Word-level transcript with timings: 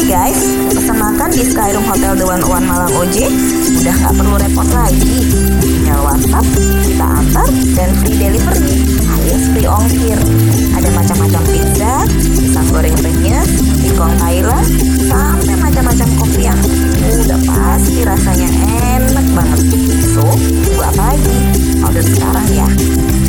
Hai 0.00 0.32
guys, 0.32 0.40
pesan 0.72 0.96
makan 0.96 1.28
di 1.28 1.44
Skyroom 1.44 1.84
Hotel 1.84 2.16
The 2.16 2.24
One 2.24 2.64
Malang 2.64 2.88
OJ 2.88 3.20
udah 3.84 3.94
nggak 4.00 4.14
perlu 4.16 4.32
repot 4.40 4.68
lagi. 4.72 5.28
Tinggal 5.60 6.00
WhatsApp, 6.00 6.46
kita 6.88 7.04
antar, 7.04 7.48
dan 7.76 7.92
free 8.00 8.16
delivery 8.16 8.80
alias 8.96 9.44
free 9.52 9.68
ongkir. 9.68 10.16
Ada 10.72 10.88
macam-macam 10.96 11.42
pizza, 11.52 12.08
pisang 12.32 12.68
goreng 12.72 12.96
renyes, 12.96 13.44
singkong 13.76 14.16
Thailand, 14.16 14.64
sampai 15.04 15.54
macam-macam 15.68 16.08
kopi 16.16 16.48
yang 16.48 16.60
udah 17.20 17.40
pasti 17.44 18.00
rasanya 18.00 18.48
enak 19.04 19.26
banget. 19.36 19.60
So, 20.16 20.24
tunggu 20.64 20.80
apa 20.80 21.12
lagi? 21.12 21.36
Order 21.84 22.04
sekarang 22.08 22.48
ya. 22.56 22.68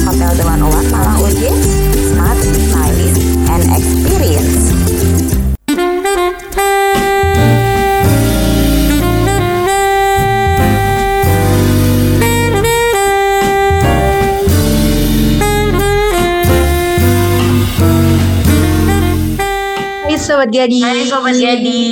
Hotel 0.07 0.31
The 0.39 0.43
One 0.47 0.63
Malang 0.87 1.19
OJ, 1.19 1.51
smart, 2.15 2.39
stylish, 2.39 3.19
and 3.51 3.63
experience. 3.75 4.71
Sobat 20.31 20.47
Jadi. 20.47 20.79
Hai 20.79 21.03
Sobat 21.11 21.35
Jadi. 21.35 21.83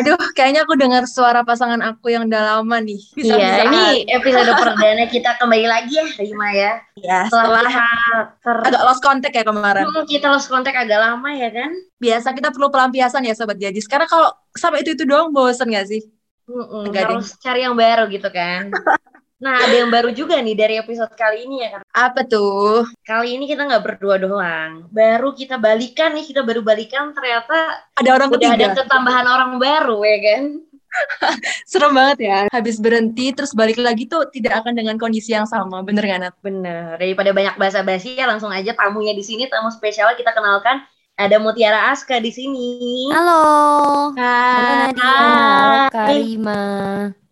Aduh, 0.00 0.16
kayaknya 0.32 0.64
aku 0.64 0.80
dengar 0.80 1.04
suara 1.04 1.44
pasangan 1.44 1.76
aku 1.84 2.08
yang 2.08 2.24
udah 2.24 2.56
lama 2.56 2.76
nih. 2.80 2.96
Iya, 3.20 3.36
Bisa-bisa 3.36 3.62
ini 3.68 3.84
episode 4.08 4.48
perdana 4.56 5.04
kita 5.10 5.36
kembali 5.36 5.66
lagi 5.68 5.92
ya, 5.92 6.04
Rima 6.16 6.48
ya. 6.56 6.72
ya, 6.96 7.20
Setelah 7.28 7.68
setelah 7.68 8.32
ter- 8.40 8.64
agak 8.64 8.82
lost 8.86 9.02
contact 9.04 9.34
ya 9.36 9.44
kemarin. 9.44 9.84
Hmm, 9.84 10.06
kita 10.08 10.32
lost 10.32 10.48
contact 10.48 10.78
agak 10.78 10.96
lama 11.04 11.28
ya 11.36 11.52
kan? 11.52 11.70
Biasa 12.00 12.32
kita 12.32 12.48
perlu 12.48 12.72
pelampiasan 12.72 13.28
ya 13.28 13.36
Sobat 13.36 13.60
Jadi. 13.60 13.76
Sekarang 13.84 14.08
kalau 14.08 14.32
sampai 14.56 14.80
itu-itu 14.80 15.04
doang 15.04 15.28
bosen 15.28 15.68
gak 15.68 15.84
sih? 15.90 16.00
Enggak, 16.48 17.12
Ding. 17.12 17.20
harus 17.20 17.36
cari 17.38 17.60
yang 17.68 17.76
baru 17.76 18.08
gitu 18.08 18.30
kan. 18.32 18.72
nah, 19.40 19.56
ada 19.64 19.74
yang 19.74 19.90
baru 19.90 20.12
juga 20.12 20.36
nih 20.38 20.54
dari 20.54 20.74
episode 20.78 21.10
kali 21.16 21.48
ini 21.48 21.64
ya 21.64 21.68
kan. 21.74 21.82
Apa 21.96 22.22
tuh? 22.28 22.86
Kali 23.02 23.34
ini 23.34 23.48
kita 23.48 23.66
nggak 23.66 23.82
berdua 23.82 24.20
doang. 24.20 24.86
Baru 24.92 25.32
kita 25.32 25.56
balikan 25.56 26.12
nih, 26.12 26.28
kita 26.28 26.44
baru 26.44 26.60
balikan 26.60 27.10
ternyata 27.16 27.88
Ada 27.96 28.10
orang 28.12 28.28
udah 28.30 28.50
ada 28.52 28.66
ketiga. 28.70 28.84
ketambahan 28.84 29.26
orang 29.26 29.52
baru 29.56 29.98
ya 30.04 30.18
kan. 30.22 30.42
Serem 31.70 31.94
banget 31.94 32.18
ya. 32.26 32.38
Habis 32.50 32.76
berhenti 32.82 33.30
terus 33.30 33.54
balik 33.54 33.78
lagi 33.78 34.10
tuh 34.10 34.26
tidak 34.34 34.62
akan 34.62 34.74
dengan 34.74 34.98
kondisi 34.98 35.32
yang 35.32 35.46
sama. 35.46 35.80
Bener 35.86 36.02
gak 36.02 36.20
Nat? 36.20 36.34
Bener, 36.42 36.98
daripada 36.98 37.30
banyak 37.30 37.54
basa-basi 37.56 38.18
ya 38.18 38.26
langsung 38.26 38.50
aja 38.50 38.74
tamunya 38.74 39.14
di 39.14 39.22
sini, 39.22 39.46
tamu 39.46 39.70
spesial 39.70 40.12
kita 40.18 40.34
kenalkan. 40.34 40.82
Ada 41.20 41.36
Mutiara 41.36 41.92
Aska 41.92 42.16
di 42.16 42.32
sini. 42.32 43.12
Halo. 43.12 44.16
Hai. 44.16 44.56
Halo 44.56 44.72
Nadia. 44.88 45.04
Halo 45.04 45.80
Karima. 45.92 46.60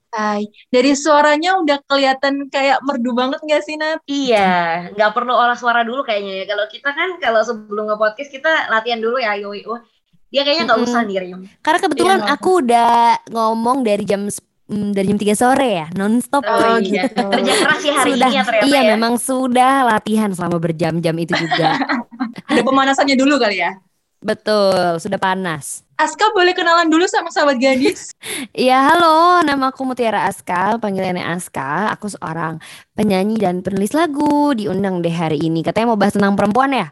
Hai. 0.09 0.49
Dari 0.73 0.97
suaranya 0.97 1.61
udah 1.61 1.85
kelihatan 1.85 2.49
kayak 2.49 2.81
merdu 2.81 3.13
banget 3.13 3.45
gak 3.45 3.61
sih 3.61 3.77
Nat? 3.77 4.01
Iya, 4.09 4.89
nggak 4.97 5.11
perlu 5.13 5.37
olah 5.37 5.53
suara 5.53 5.85
dulu 5.85 6.01
kayaknya 6.01 6.43
ya. 6.43 6.45
Kalau 6.49 6.65
kita 6.65 6.91
kan 6.91 7.09
kalau 7.21 7.41
sebelum 7.45 7.93
nge-podcast 7.93 8.31
kita 8.33 8.73
latihan 8.73 8.99
dulu 8.99 9.21
ya, 9.21 9.37
ayo, 9.37 9.53
ayo. 9.53 9.85
Dia 10.29 10.45
kayaknya 10.45 10.65
nggak 10.65 10.81
Mm-mm. 10.81 10.93
usah 10.93 11.01
nih, 11.05 11.17
Rim. 11.21 11.41
Karena 11.61 11.79
kebetulan 11.79 12.21
Iya. 12.21 12.33
aku 12.33 12.51
udah 12.61 12.91
ngomong 13.29 13.79
dari 13.81 14.05
jam 14.05 14.29
mm, 14.69 14.91
dari 14.93 15.07
jam 15.09 15.19
3 15.21 15.37
sore 15.37 15.69
ya, 15.77 15.87
nonstop. 15.93 16.41
Oh, 16.45 16.57
Oh, 16.57 16.77
iya. 16.81 17.05
gitu. 17.05 17.25
Kerja 17.29 17.53
keras 17.61 17.81
ya 17.85 17.93
hari 17.93 18.13
sudah, 18.17 18.29
ini 18.29 18.37
ya 18.37 18.43
ternyata 18.49 18.65
iya 18.65 18.81
ya. 18.81 18.89
memang 18.97 19.15
sudah 19.17 19.73
latihan 19.87 20.31
selama 20.33 20.57
berjam-jam 20.57 21.17
itu 21.17 21.33
juga. 21.37 21.77
Ada 22.49 22.61
pemanasannya 22.65 23.17
dulu 23.17 23.37
kali 23.37 23.61
ya? 23.61 23.77
Betul, 24.19 24.97
sudah 25.01 25.21
panas. 25.21 25.85
Aska 25.99 26.31
boleh 26.31 26.55
kenalan 26.55 26.87
dulu 26.87 27.11
sama 27.11 27.27
sahabat 27.35 27.59
gadis? 27.59 28.15
Iya, 28.55 28.91
halo, 28.91 29.43
nama 29.43 29.71
aku 29.71 29.83
Mutiara 29.83 30.27
Aska, 30.31 30.79
panggilannya 30.79 31.23
Aska. 31.23 31.91
Aku 31.95 32.11
seorang 32.11 32.59
penyanyi 32.95 33.39
dan 33.39 33.63
penulis 33.63 33.95
lagu, 33.95 34.55
diundang 34.55 35.03
deh 35.03 35.15
hari 35.15 35.43
ini. 35.43 35.63
Katanya 35.63 35.95
mau 35.95 35.99
bahas 35.99 36.15
tentang 36.15 36.35
perempuan 36.35 36.71
ya? 36.75 36.87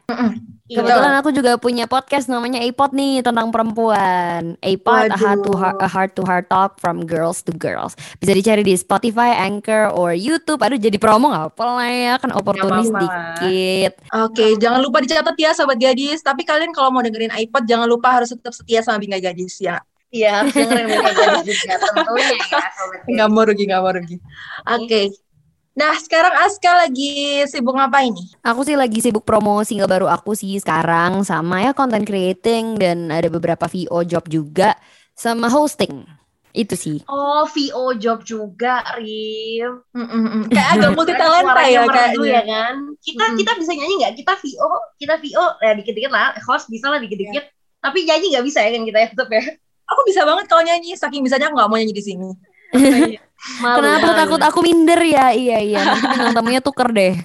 Iya. 0.66 0.82
Kebetulan 0.82 1.14
aku 1.22 1.30
juga 1.30 1.54
punya 1.62 1.86
podcast 1.86 2.26
namanya 2.26 2.58
A-Pod 2.58 2.90
nih 2.90 3.22
tentang 3.22 3.54
perempuan. 3.54 4.58
A-Pod, 4.58 5.14
a 5.14 5.18
heart 5.18 5.46
to 5.46 5.54
heart, 5.54 5.78
a 5.78 5.86
heart 5.86 6.12
to 6.18 6.22
heart 6.26 6.46
talk 6.50 6.82
from 6.82 7.06
girls 7.06 7.38
to 7.46 7.54
girls. 7.54 7.94
Bisa 8.18 8.34
dicari 8.34 8.66
di 8.66 8.74
Spotify, 8.74 9.38
Anchor, 9.46 9.94
or 9.94 10.10
YouTube. 10.10 10.58
Aduh 10.66 10.74
jadi 10.74 10.98
promo 10.98 11.30
nggak 11.30 11.54
apa 11.54 11.62
lah 11.70 11.86
ya, 11.86 12.14
kan 12.18 12.34
oportunis 12.34 12.90
dikit. 12.90 13.92
Oke, 14.26 14.58
jangan 14.58 14.82
lupa 14.82 14.98
dicatat 15.06 15.38
ya 15.38 15.54
sahabat 15.54 15.78
gadis. 15.78 16.18
Tapi 16.26 16.42
kalian 16.42 16.74
kalau 16.74 16.90
mau 16.90 16.98
dengerin 16.98 17.30
iPod 17.46 17.62
jangan 17.62 17.86
lupa 17.86 18.18
harus 18.18 18.34
tetap 18.34 18.50
setia 18.50 18.82
sama 18.82 18.95
Bingkai 19.00 19.22
Gadis 19.22 19.60
ya. 19.62 19.80
Iya, 20.14 20.46
dengerin 20.46 20.86
gadis 20.86 21.58
tentunya 21.66 22.36
ya, 22.46 22.60
Nggak 23.10 23.28
mau 23.28 23.42
rugi, 23.42 23.64
nggak 23.66 23.82
mau 23.82 23.92
rugi. 23.92 24.16
Oke. 24.64 25.02
Nah, 25.76 25.92
sekarang 26.00 26.32
Aska 26.40 26.72
lagi 26.72 27.44
sibuk 27.52 27.76
ngapain 27.76 28.08
nih? 28.08 28.28
Aku 28.48 28.64
sih 28.64 28.80
lagi 28.80 29.04
sibuk 29.04 29.28
promo 29.28 29.60
single 29.60 29.90
baru 29.90 30.08
aku 30.08 30.32
sih 30.32 30.56
sekarang 30.56 31.20
sama 31.20 31.60
ya 31.68 31.76
content 31.76 32.08
creating 32.08 32.80
dan 32.80 33.12
ada 33.12 33.28
beberapa 33.28 33.68
VO 33.68 34.00
job 34.08 34.24
juga 34.24 34.72
sama 35.12 35.52
hosting. 35.52 36.08
Itu 36.56 36.72
sih. 36.80 37.04
Oh, 37.04 37.44
VO 37.44 37.92
job 38.00 38.24
juga, 38.24 38.80
Rim. 38.96 39.84
Mm-mm-mm. 39.92 40.48
Kayak 40.48 40.80
agak 40.80 40.90
multi 40.96 41.12
talenta 41.12 41.62
ya 41.68 41.84
kayaknya. 41.84 42.24
ya 42.24 42.42
kan. 42.48 42.74
Kita 43.04 43.24
Mm-mm. 43.28 43.38
kita 43.44 43.52
bisa 43.60 43.72
nyanyi 43.76 43.94
nggak? 44.00 44.12
Kita 44.16 44.32
VO, 44.40 44.70
kita 44.96 45.14
VO 45.20 45.44
ya 45.60 45.72
dikit-dikit 45.76 46.08
lah. 46.08 46.32
Host 46.48 46.72
bisa 46.72 46.88
lah 46.88 46.96
dikit-dikit. 47.04 47.44
Tapi 47.82 47.98
nyanyi 48.06 48.26
nggak 48.34 48.44
bisa 48.46 48.58
ya 48.64 48.70
kan 48.74 48.82
kita 48.84 48.98
ya 48.98 49.08
tetap 49.12 49.28
ya. 49.30 49.42
Aku 49.86 50.00
bisa 50.02 50.26
banget 50.26 50.50
kalau 50.50 50.62
nyanyi, 50.66 50.98
saking 50.98 51.22
bisanya 51.22 51.46
aku 51.46 51.54
nggak 51.58 51.70
mau 51.70 51.78
nyanyi 51.78 51.94
di 51.94 52.04
sini. 52.04 52.30
Malu, 53.62 53.76
Kenapa 53.78 54.08
malu. 54.10 54.18
takut 54.18 54.40
aku 54.42 54.58
minder 54.64 54.98
ya? 54.98 55.30
Iya 55.30 55.58
iya. 55.62 55.78
Nanti 55.84 56.06
bintang 56.08 56.34
tamunya 56.34 56.60
tuker 56.64 56.88
deh. 56.90 57.14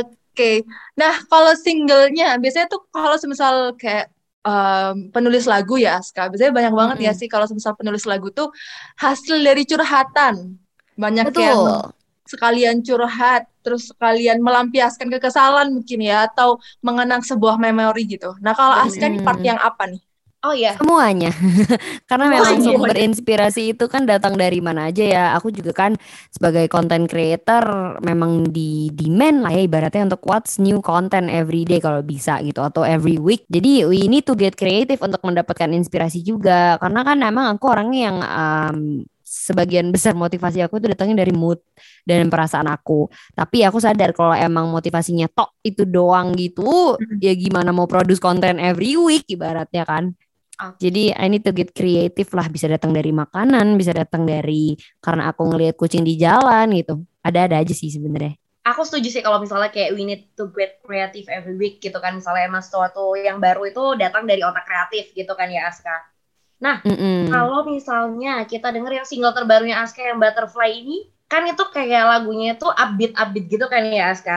Oke. 0.00 0.64
Nah, 0.96 1.12
kalau 1.28 1.52
singlenya 1.58 2.38
biasanya 2.40 2.70
tuh 2.70 2.86
kalau 2.94 3.18
semisal 3.20 3.76
kayak 3.76 4.08
em, 4.46 5.10
penulis 5.12 5.44
lagu 5.44 5.76
ya, 5.76 6.00
Aska. 6.00 6.32
Biasanya 6.32 6.52
banyak 6.54 6.72
banget 6.72 6.96
ya 7.04 7.12
Mm-mm. 7.12 7.20
sih 7.20 7.28
kalau 7.28 7.44
semisal 7.44 7.76
penulis 7.76 8.08
lagu 8.08 8.32
tuh 8.32 8.48
hasil 8.96 9.36
dari 9.42 9.68
curhatan. 9.68 10.56
Banyak 10.96 11.28
yang 11.36 11.60
Betul. 11.60 11.92
Sekalian 12.26 12.82
curhat, 12.84 13.48
terus 13.62 13.90
sekalian 13.90 14.42
melampiaskan 14.42 15.10
kekesalan 15.10 15.74
mungkin 15.74 15.98
ya, 16.02 16.26
atau 16.28 16.60
mengenang 16.82 17.22
sebuah 17.24 17.58
memori 17.58 18.06
gitu. 18.06 18.34
Nah, 18.42 18.52
kalau 18.52 18.74
Aska 18.76 19.06
nih 19.06 19.22
part 19.22 19.40
yang 19.42 19.58
apa 19.58 19.90
nih? 19.90 20.02
Oh 20.46 20.54
iya. 20.54 20.78
Semuanya. 20.78 21.34
Karena 22.10 22.30
memang 22.30 22.62
Semuanya. 22.62 22.78
sumber 22.78 22.96
inspirasi 23.02 23.62
itu 23.74 23.84
kan 23.90 24.06
datang 24.06 24.38
dari 24.38 24.62
mana 24.62 24.94
aja 24.94 25.02
ya. 25.02 25.24
Aku 25.34 25.50
juga 25.50 25.74
kan 25.74 25.98
sebagai 26.30 26.70
content 26.70 27.10
creator 27.10 27.96
memang 27.98 28.54
di 28.54 28.94
demand 28.94 29.42
lah 29.42 29.50
ya 29.50 29.66
ibaratnya 29.66 30.06
untuk 30.06 30.22
what's 30.22 30.62
new 30.62 30.78
content 30.78 31.26
every 31.26 31.66
day 31.66 31.82
kalau 31.82 31.98
bisa 32.06 32.38
gitu 32.46 32.62
atau 32.62 32.86
every 32.86 33.18
week. 33.18 33.42
Jadi 33.50 33.90
we 33.90 34.06
need 34.06 34.22
to 34.22 34.38
get 34.38 34.54
creative 34.54 35.02
untuk 35.02 35.18
mendapatkan 35.26 35.72
inspirasi 35.74 36.22
juga. 36.22 36.78
Karena 36.78 37.02
kan 37.02 37.18
emang 37.26 37.50
aku 37.50 37.66
orangnya 37.66 38.00
yang 38.12 38.18
um, 38.22 38.78
sebagian 39.26 39.90
besar 39.90 40.14
motivasi 40.14 40.62
aku 40.62 40.78
itu 40.78 40.86
datangnya 40.86 41.26
dari 41.26 41.34
mood 41.34 41.58
dan 42.06 42.30
perasaan 42.30 42.70
aku. 42.70 43.10
Tapi 43.34 43.66
aku 43.66 43.82
sadar 43.82 44.14
kalau 44.14 44.38
emang 44.38 44.70
motivasinya 44.70 45.26
tok 45.26 45.58
itu 45.66 45.82
doang 45.82 46.30
gitu, 46.38 46.94
Mm. 46.94 47.18
ya 47.18 47.34
gimana 47.34 47.74
mau 47.74 47.90
produce 47.90 48.22
konten 48.22 48.62
every 48.62 48.94
week 48.94 49.26
ibaratnya 49.26 49.82
kan. 49.82 50.14
Oke. 50.56 50.88
Jadi 50.88 51.12
I 51.12 51.26
need 51.28 51.44
to 51.44 51.52
get 51.52 51.74
creative 51.76 52.30
lah 52.32 52.48
bisa 52.48 52.64
datang 52.70 52.94
dari 52.94 53.12
makanan, 53.12 53.76
bisa 53.76 53.92
datang 53.92 54.24
dari 54.24 54.72
karena 55.02 55.28
aku 55.28 55.52
ngelihat 55.52 55.76
kucing 55.76 56.06
di 56.06 56.16
jalan 56.16 56.72
gitu. 56.72 57.02
Ada-ada 57.20 57.60
aja 57.60 57.74
sih 57.76 57.92
sebenarnya. 57.92 58.38
Aku 58.66 58.82
setuju 58.82 59.12
sih 59.12 59.22
kalau 59.22 59.38
misalnya 59.38 59.70
kayak 59.70 59.94
we 59.94 60.02
need 60.02 60.26
to 60.34 60.48
get 60.56 60.80
creative 60.82 61.28
every 61.28 61.54
week 61.54 61.78
gitu 61.78 61.98
kan. 62.00 62.16
Misalnya 62.16 62.48
emang 62.48 62.64
sesuatu 62.64 63.14
yang 63.14 63.36
baru 63.36 63.68
itu 63.68 64.00
datang 64.00 64.24
dari 64.24 64.40
otak 64.42 64.64
kreatif 64.64 65.12
gitu 65.12 65.34
kan 65.36 65.52
ya 65.52 65.68
Aska. 65.68 66.15
Mm-mm. 66.62 67.28
Kalau 67.32 67.60
misalnya 67.68 68.46
kita 68.48 68.72
denger 68.72 68.92
yang 69.02 69.06
single 69.08 69.34
terbarunya 69.36 69.76
Aska 69.82 70.00
yang 70.00 70.18
Butterfly 70.22 70.70
ini, 70.72 70.96
kan 71.28 71.42
itu 71.44 71.62
kayak 71.74 72.02
lagunya 72.06 72.54
itu 72.56 72.66
upbeat-upbeat 72.70 73.44
gitu 73.52 73.64
kan 73.68 73.82
ya 73.90 74.14
Aska. 74.14 74.36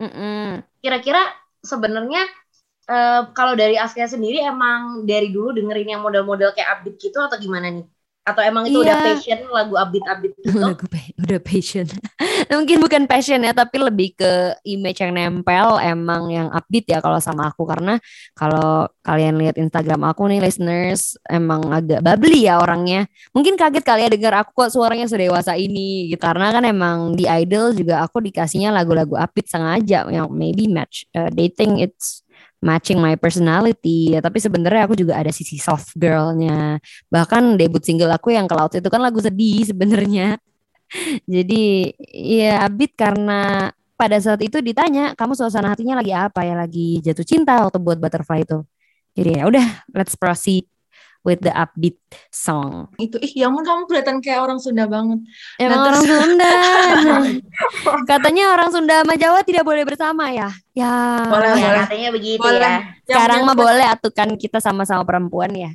Mm-mm. 0.00 0.62
Kira-kira 0.82 1.20
sebenarnya 1.60 2.22
eh, 2.88 3.20
kalau 3.36 3.54
dari 3.58 3.74
Aska 3.76 4.06
sendiri 4.06 4.38
emang 4.42 5.04
dari 5.04 5.28
dulu 5.34 5.52
dengerin 5.56 5.98
yang 5.98 6.02
model-model 6.06 6.54
kayak 6.54 6.80
upbeat 6.80 6.96
gitu 7.02 7.18
atau 7.20 7.36
gimana 7.36 7.68
nih? 7.74 7.84
Atau 8.28 8.42
emang 8.44 8.68
itu 8.68 8.84
udah 8.84 8.96
Iya. 8.98 9.06
passion 9.16 9.38
lagu 9.48 9.74
upbeat-upbeat 9.74 10.32
gitu? 10.44 10.48
Lagu 10.60 10.84
udah 11.24 11.40
passion. 11.40 11.86
Mungkin 12.52 12.76
bukan 12.78 13.02
passion 13.08 13.40
ya, 13.40 13.52
tapi 13.56 13.80
lebih 13.80 14.14
ke 14.14 14.54
image 14.68 15.00
yang 15.00 15.12
nempel 15.16 15.80
emang 15.80 16.28
yang 16.28 16.48
upbeat 16.52 16.84
ya 16.88 17.00
kalau 17.00 17.16
sama 17.18 17.48
aku 17.48 17.64
karena 17.64 17.96
kalau 18.36 18.86
kalian 19.02 19.40
lihat 19.40 19.56
Instagram 19.56 20.04
aku 20.04 20.28
nih 20.28 20.44
listeners 20.44 21.16
emang 21.26 21.64
agak 21.72 22.04
bubbly 22.04 22.44
ya 22.44 22.60
orangnya. 22.60 23.08
Mungkin 23.32 23.56
kaget 23.56 23.84
kali 23.84 24.04
ya 24.06 24.10
dengar 24.12 24.44
aku 24.44 24.52
kok 24.52 24.70
suaranya 24.70 25.08
sedewasa 25.08 25.56
ini 25.56 26.12
gitu. 26.12 26.20
Karena 26.20 26.52
kan 26.52 26.62
emang 26.68 27.16
di 27.16 27.24
Idol 27.24 27.72
juga 27.72 28.04
aku 28.04 28.20
dikasihnya 28.20 28.68
lagu-lagu 28.70 29.16
upbeat 29.16 29.48
sengaja 29.48 30.04
yang 30.12 30.28
maybe 30.28 30.68
match 30.68 31.08
uh, 31.16 31.32
dating 31.32 31.80
it's 31.80 32.22
matching 32.58 32.98
my 32.98 33.14
personality. 33.14 34.14
Ya, 34.14 34.20
tapi 34.22 34.42
sebenarnya 34.42 34.86
aku 34.86 34.94
juga 34.98 35.18
ada 35.18 35.30
sisi 35.30 35.58
soft 35.58 35.94
girlnya. 35.94 36.82
Bahkan 37.10 37.58
debut 37.58 37.82
single 37.82 38.10
aku 38.14 38.34
yang 38.34 38.46
ke 38.50 38.54
laut 38.54 38.72
itu 38.74 38.88
kan 38.90 39.00
lagu 39.02 39.18
sedih 39.22 39.66
sebenarnya. 39.66 40.38
Jadi 41.34 41.92
ya 42.14 42.64
abit 42.64 42.96
karena 42.96 43.70
pada 43.98 44.16
saat 44.22 44.38
itu 44.40 44.62
ditanya 44.62 45.12
kamu 45.18 45.34
suasana 45.34 45.74
hatinya 45.74 45.98
lagi 45.98 46.14
apa 46.14 46.46
ya 46.46 46.54
lagi 46.54 47.02
jatuh 47.02 47.26
cinta 47.26 47.58
waktu 47.66 47.78
buat 47.82 47.98
butterfly 47.98 48.46
itu. 48.46 48.62
Jadi 49.18 49.42
ya 49.42 49.42
udah 49.50 49.66
let's 49.90 50.14
proceed 50.14 50.64
with 51.28 51.44
the 51.44 51.52
upbeat 51.52 52.00
song. 52.28 52.88
Itu 52.96 53.20
ih, 53.20 53.36
ya 53.36 53.46
ampun 53.46 53.60
kamu 53.60 53.84
kelihatan 53.84 54.18
kayak 54.18 54.40
orang 54.40 54.56
Sunda 54.56 54.88
banget. 54.88 55.20
Emang 55.60 55.76
Nah, 55.76 55.84
orang 55.84 56.00
terus- 56.00 56.20
Sunda. 56.24 56.52
Katanya 58.10 58.44
orang 58.50 58.70
Sunda 58.72 59.04
sama 59.04 59.14
Jawa 59.14 59.40
tidak 59.44 59.62
boleh 59.62 59.84
bersama 59.84 60.32
ya. 60.32 60.48
Ya. 60.72 61.28
Boleh, 61.28 61.52
Ya, 61.52 61.60
boleh. 61.60 61.80
katanya 61.84 62.08
begitu 62.10 62.40
Boleh. 62.40 62.64
ya. 62.80 62.96
Sekarang 63.04 63.38
Yang- 63.42 63.48
mah 63.48 63.56
boleh 63.56 63.86
atukan 63.86 64.28
kita 64.34 64.58
sama-sama 64.58 65.04
perempuan 65.04 65.52
ya. 65.52 65.70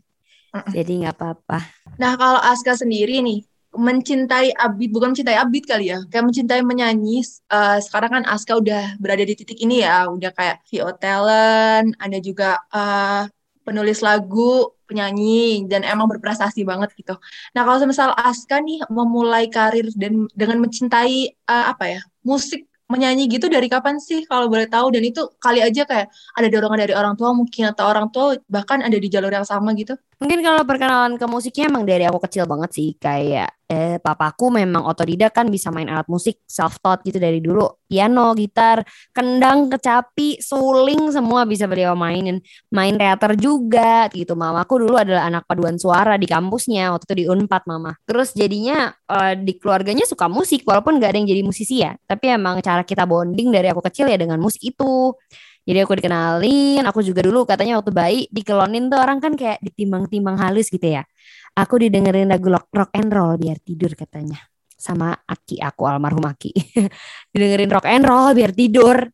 Jadi 0.70 1.02
nggak 1.02 1.14
apa-apa. 1.14 1.66
Nah, 1.98 2.14
kalau 2.14 2.38
Aska 2.38 2.74
sendiri 2.74 3.22
nih, 3.22 3.42
mencintai 3.74 4.54
Abid, 4.54 4.94
bukan 4.94 5.12
mencintai 5.12 5.34
Abid 5.34 5.66
kali 5.66 5.90
ya, 5.90 6.06
kayak 6.06 6.30
mencintai 6.30 6.62
menyanyi, 6.62 7.26
eh, 7.26 7.78
sekarang 7.82 8.22
kan 8.22 8.24
Aska 8.30 8.54
udah 8.54 9.02
berada 9.02 9.26
di 9.26 9.34
titik 9.34 9.58
ini 9.58 9.82
ya, 9.82 10.06
udah 10.06 10.30
kayak 10.30 10.62
VO 10.70 10.94
Talent, 10.94 11.98
ada 11.98 12.18
juga 12.22 12.62
eh, 12.70 13.26
penulis 13.64 14.04
lagu, 14.04 14.76
penyanyi, 14.86 15.66
dan 15.72 15.82
emang 15.88 16.06
berprestasi 16.12 16.62
banget 16.68 16.94
gitu. 17.00 17.16
Nah, 17.56 17.62
kalau 17.66 17.88
misal 17.90 18.14
Aska 18.14 18.60
nih 18.62 18.84
memulai 18.92 19.48
karir 19.50 19.90
dan 19.96 20.28
dengan 20.36 20.62
mencintai 20.62 21.34
eh, 21.34 21.66
apa 21.72 21.86
ya, 21.98 22.02
musik, 22.22 22.68
menyanyi 22.92 23.26
gitu 23.26 23.50
dari 23.50 23.66
kapan 23.72 23.98
sih 23.98 24.28
kalau 24.30 24.46
boleh 24.52 24.70
tahu? 24.70 24.94
Dan 24.94 25.02
itu 25.08 25.26
kali 25.42 25.64
aja 25.64 25.82
kayak 25.88 26.08
ada 26.38 26.48
dorongan 26.52 26.80
dari 26.86 26.94
orang 26.94 27.16
tua 27.18 27.34
mungkin, 27.34 27.74
atau 27.74 27.90
orang 27.90 28.08
tua 28.14 28.38
bahkan 28.46 28.86
ada 28.86 28.98
di 29.00 29.08
jalur 29.10 29.34
yang 29.34 29.48
sama 29.48 29.74
gitu. 29.74 29.98
Mungkin 30.24 30.40
kalau 30.40 30.64
perkenalan 30.64 31.20
ke 31.20 31.28
musiknya 31.28 31.68
emang 31.68 31.84
dari 31.84 32.08
aku 32.08 32.16
kecil 32.24 32.48
banget 32.48 32.72
sih. 32.72 32.96
Kayak 32.96 33.60
eh, 33.68 34.00
papaku 34.00 34.56
memang 34.56 34.88
otodidak 34.88 35.36
kan 35.36 35.52
bisa 35.52 35.68
main 35.68 35.92
alat 35.92 36.08
musik 36.08 36.40
self 36.48 36.80
taught 36.80 37.04
gitu 37.04 37.20
dari 37.20 37.44
dulu. 37.44 37.68
Piano, 37.84 38.32
gitar, 38.32 38.88
kendang, 39.12 39.68
kecapi, 39.68 40.40
suling 40.40 41.12
semua 41.12 41.44
bisa 41.44 41.68
beliau 41.68 41.92
mainin. 41.92 42.40
Main 42.72 42.96
teater 42.96 43.36
juga 43.36 44.08
gitu. 44.16 44.32
Mamaku 44.40 44.88
dulu 44.88 44.96
adalah 44.96 45.28
anak 45.28 45.44
paduan 45.44 45.76
suara 45.76 46.16
di 46.16 46.24
kampusnya 46.24 46.96
waktu 46.96 47.04
itu 47.04 47.16
di 47.20 47.26
Unpad 47.28 47.68
mama. 47.68 47.92
Terus 48.08 48.32
jadinya 48.32 48.96
eh, 48.96 49.36
di 49.36 49.60
keluarganya 49.60 50.08
suka 50.08 50.32
musik 50.32 50.64
walaupun 50.64 51.04
gak 51.04 51.12
ada 51.12 51.20
yang 51.20 51.28
jadi 51.28 51.44
musisi 51.44 51.84
ya. 51.84 52.00
Tapi 52.00 52.32
emang 52.32 52.64
cara 52.64 52.88
kita 52.88 53.04
bonding 53.04 53.52
dari 53.52 53.68
aku 53.68 53.84
kecil 53.84 54.08
ya 54.08 54.16
dengan 54.16 54.40
musik 54.40 54.64
itu. 54.64 55.20
Jadi 55.64 55.80
aku 55.80 55.96
dikenalin, 55.96 56.84
aku 56.84 57.00
juga 57.00 57.24
dulu 57.24 57.48
katanya 57.48 57.80
waktu 57.80 57.92
bayi 57.96 58.20
dikelonin 58.28 58.92
tuh 58.92 59.00
orang 59.00 59.24
kan 59.24 59.34
kayak 59.40 59.64
ditimbang-timbang 59.64 60.36
halus 60.36 60.68
gitu 60.68 60.84
ya. 60.84 61.08
Aku 61.56 61.80
didengerin 61.80 62.28
lagu 62.28 62.52
rock, 62.52 62.68
rock 62.76 62.92
and 63.00 63.08
roll 63.16 63.40
biar 63.40 63.64
tidur 63.64 63.96
katanya. 63.96 64.44
Sama 64.76 65.16
Aki 65.16 65.64
aku 65.64 65.88
almarhum 65.88 66.28
Aki. 66.28 66.52
didengerin 67.34 67.72
rock 67.72 67.88
and 67.88 68.04
roll 68.04 68.36
biar 68.36 68.52
tidur. 68.52 69.08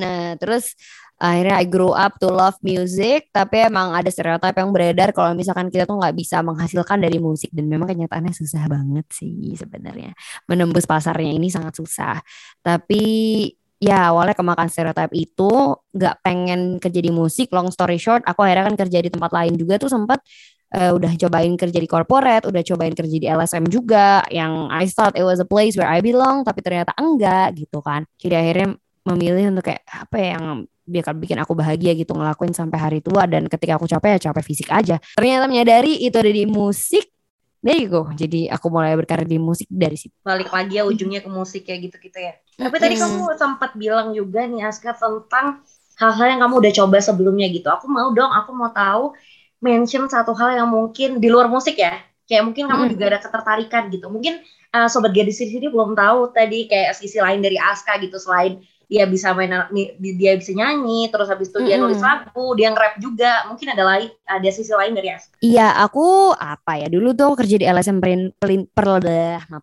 Nah, 0.00 0.40
terus 0.40 0.72
akhirnya 1.20 1.60
I 1.60 1.68
grew 1.68 1.92
up 1.92 2.16
to 2.16 2.32
love 2.32 2.56
music, 2.64 3.28
tapi 3.28 3.68
emang 3.68 3.92
ada 3.92 4.08
stereotip 4.08 4.56
yang 4.56 4.72
beredar 4.72 5.12
kalau 5.12 5.36
misalkan 5.36 5.68
kita 5.68 5.84
tuh 5.84 6.00
nggak 6.00 6.16
bisa 6.16 6.40
menghasilkan 6.40 6.96
dari 6.96 7.20
musik 7.20 7.52
dan 7.52 7.68
memang 7.68 7.92
kenyataannya 7.92 8.32
susah 8.32 8.64
banget 8.72 9.04
sih 9.12 9.52
sebenarnya. 9.52 10.16
Menembus 10.48 10.88
pasarnya 10.88 11.36
ini 11.36 11.52
sangat 11.52 11.76
susah. 11.76 12.16
Tapi 12.64 13.04
ya 13.80 14.12
awalnya 14.12 14.36
kemakan 14.36 14.68
stereotip 14.68 15.10
itu 15.16 15.74
nggak 15.96 16.14
pengen 16.20 16.76
kerja 16.76 17.00
di 17.00 17.08
musik 17.08 17.48
long 17.50 17.72
story 17.72 17.96
short 17.96 18.20
aku 18.28 18.44
akhirnya 18.44 18.68
kan 18.68 18.76
kerja 18.76 18.98
di 19.00 19.08
tempat 19.08 19.32
lain 19.32 19.56
juga 19.56 19.80
tuh 19.80 19.88
sempat 19.88 20.20
eh, 20.76 20.92
udah 20.92 21.12
cobain 21.16 21.54
kerja 21.56 21.78
di 21.80 21.88
corporate 21.88 22.44
udah 22.46 22.62
cobain 22.62 22.94
kerja 22.94 23.16
di 23.16 23.26
LSM 23.26 23.64
juga 23.72 24.22
yang 24.30 24.68
I 24.70 24.86
thought 24.86 25.16
it 25.16 25.24
was 25.26 25.42
a 25.42 25.48
place 25.48 25.74
where 25.74 25.88
I 25.88 26.04
belong 26.04 26.46
tapi 26.46 26.62
ternyata 26.62 26.94
enggak 27.00 27.58
gitu 27.58 27.82
kan. 27.82 28.06
Jadi 28.20 28.34
akhirnya 28.36 28.68
memilih 29.00 29.56
untuk 29.56 29.64
kayak 29.66 29.82
apa 29.88 30.16
ya 30.20 30.28
yang 30.36 30.46
biar 30.90 31.14
bikin 31.14 31.38
aku 31.38 31.54
bahagia 31.54 31.94
gitu 31.94 32.12
ngelakuin 32.12 32.50
sampai 32.50 32.78
hari 32.78 32.98
tua 32.98 33.24
dan 33.24 33.46
ketika 33.46 33.78
aku 33.78 33.86
capek 33.86 34.18
ya 34.18 34.30
capek 34.30 34.44
fisik 34.44 34.68
aja. 34.70 34.98
Ternyata 35.14 35.46
menyadari 35.46 36.02
itu 36.02 36.16
ada 36.18 36.30
di 36.30 36.44
musik 36.44 37.06
there 37.60 37.78
you 37.78 37.88
go 37.88 38.08
jadi 38.12 38.52
aku 38.52 38.66
mulai 38.72 38.96
berkarir 38.96 39.28
di 39.28 39.38
musik 39.40 39.68
dari 39.70 39.96
situ 39.96 40.12
Balik 40.20 40.50
lagi 40.52 40.80
ya 40.80 40.84
ujungnya 40.84 41.20
ke 41.24 41.30
musik 41.32 41.64
kayak 41.64 41.90
gitu-gitu 41.90 42.18
ya. 42.20 42.34
Tapi 42.60 42.76
tadi 42.76 42.94
kamu 43.00 43.40
sempat 43.40 43.72
bilang 43.72 44.12
juga 44.12 44.44
nih 44.44 44.68
Aska 44.68 44.92
tentang 44.92 45.64
hal-hal 45.96 46.26
yang 46.36 46.40
kamu 46.44 46.54
udah 46.60 46.72
coba 46.84 46.96
sebelumnya 47.00 47.46
gitu. 47.48 47.68
Aku 47.72 47.88
mau 47.88 48.12
dong, 48.12 48.28
aku 48.28 48.50
mau 48.52 48.72
tahu 48.72 49.16
mention 49.60 50.08
satu 50.08 50.32
hal 50.36 50.60
yang 50.60 50.68
mungkin 50.68 51.20
di 51.20 51.28
luar 51.28 51.48
musik 51.48 51.76
ya. 51.76 52.00
Kayak 52.28 52.52
mungkin 52.52 52.64
kamu 52.68 52.82
Mm-mm. 52.84 52.92
juga 52.96 53.04
ada 53.12 53.18
ketertarikan 53.20 53.82
gitu. 53.92 54.06
Mungkin 54.08 54.40
uh, 54.76 54.88
sobat 54.88 55.12
gadis 55.12 55.40
di 55.40 55.52
sini 55.52 55.66
belum 55.68 55.92
tahu 55.92 56.32
tadi 56.32 56.68
kayak 56.68 56.96
sisi 56.96 57.20
lain 57.20 57.44
dari 57.44 57.60
Aska 57.60 58.00
gitu 58.00 58.16
selain 58.16 58.60
dia 58.90 59.06
bisa 59.06 59.30
main 59.30 59.70
dia 60.02 60.34
bisa 60.34 60.50
nyanyi, 60.50 61.06
terus 61.14 61.30
habis 61.30 61.46
itu 61.46 61.62
dia 61.62 61.78
nulis 61.78 62.02
lagu, 62.02 62.58
dia 62.58 62.74
nge-rap 62.74 62.98
juga. 62.98 63.46
Mungkin 63.46 63.70
ada 63.70 63.86
lain 63.86 64.10
ada 64.26 64.48
sisi 64.50 64.74
lain 64.74 64.98
dari 64.98 65.14
Aska. 65.14 65.38
Iya, 65.38 65.78
aku 65.78 66.34
apa 66.34 66.82
ya 66.82 66.90
dulu 66.90 67.14
tuh 67.14 67.38
kerja 67.38 67.54
di 67.54 67.66
LSM 67.70 68.02
perin, 68.02 68.34
pelin, 68.34 68.66
perl- 68.66 68.98
maaf, 69.46 69.62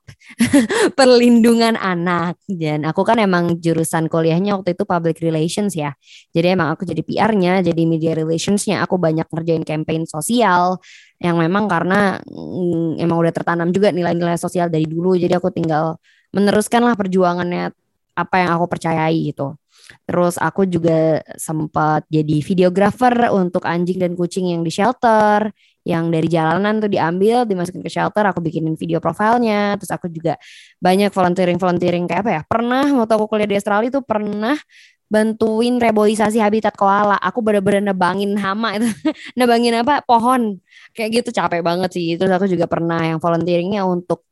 perlindungan 0.97 1.75
anak 1.75 2.39
dan 2.47 2.87
aku 2.87 3.03
kan 3.03 3.19
emang 3.19 3.59
jurusan 3.59 4.07
kuliahnya 4.07 4.55
waktu 4.55 4.79
itu 4.79 4.87
public 4.87 5.19
relations 5.19 5.75
ya. 5.75 5.91
Jadi 6.31 6.55
emang 6.55 6.71
aku 6.71 6.87
jadi 6.87 7.03
PR-nya, 7.03 7.59
jadi 7.67 7.83
media 7.83 8.15
relationsnya. 8.15 8.79
Aku 8.87 8.95
banyak 8.95 9.27
ngerjain 9.27 9.67
campaign 9.67 10.07
sosial 10.07 10.79
yang 11.19 11.35
memang 11.35 11.67
karena 11.67 12.15
mm, 12.23 13.03
emang 13.03 13.17
udah 13.19 13.33
tertanam 13.35 13.75
juga 13.75 13.91
nilai-nilai 13.91 14.39
sosial 14.39 14.71
dari 14.71 14.87
dulu. 14.87 15.19
Jadi 15.19 15.35
aku 15.35 15.51
tinggal 15.51 15.99
meneruskan 16.31 16.87
lah 16.87 16.95
perjuangannya 16.95 17.75
apa 18.17 18.35
yang 18.41 18.49
aku 18.57 18.65
percayai 18.65 19.29
gitu. 19.29 19.53
Terus 20.09 20.35
aku 20.41 20.65
juga 20.65 21.21
sempat 21.37 22.03
jadi 22.09 22.41
videographer 22.41 23.13
untuk 23.29 23.63
anjing 23.63 24.01
dan 24.01 24.17
kucing 24.17 24.49
yang 24.51 24.65
di 24.65 24.73
shelter, 24.73 25.53
yang 25.87 26.11
dari 26.11 26.27
jalanan 26.27 26.83
tuh 26.83 26.91
diambil, 26.91 27.47
dimasukin 27.47 27.79
ke 27.79 27.87
shelter, 27.87 28.25
aku 28.27 28.43
bikinin 28.43 28.75
video 28.75 28.99
profilnya. 28.99 29.79
Terus 29.79 29.91
aku 29.93 30.11
juga 30.11 30.35
banyak 30.81 31.13
volunteering-volunteering 31.13 32.09
kayak 32.09 32.21
apa 32.25 32.31
ya? 32.33 32.41
Pernah 32.43 32.83
waktu 32.99 33.13
aku 33.15 33.25
kuliah 33.31 33.47
di 33.47 33.55
Australia 33.55 33.89
tuh 33.93 34.03
pernah 34.03 34.57
bantuin 35.07 35.79
reboisasi 35.79 36.43
habitat 36.43 36.75
koala. 36.75 37.15
Aku 37.23 37.39
bener-bener 37.39 37.95
nebangin 37.95 38.35
hama 38.35 38.75
itu. 38.75 38.87
nebangin 39.39 39.79
apa? 39.79 40.03
Pohon. 40.03 40.59
Kayak 40.91 41.23
gitu 41.23 41.29
capek 41.31 41.63
banget 41.63 41.89
sih. 41.95 42.19
Terus 42.19 42.31
aku 42.35 42.45
juga 42.51 42.67
pernah 42.67 42.99
yang 43.07 43.19
volunteeringnya 43.23 43.87
untuk 43.87 44.27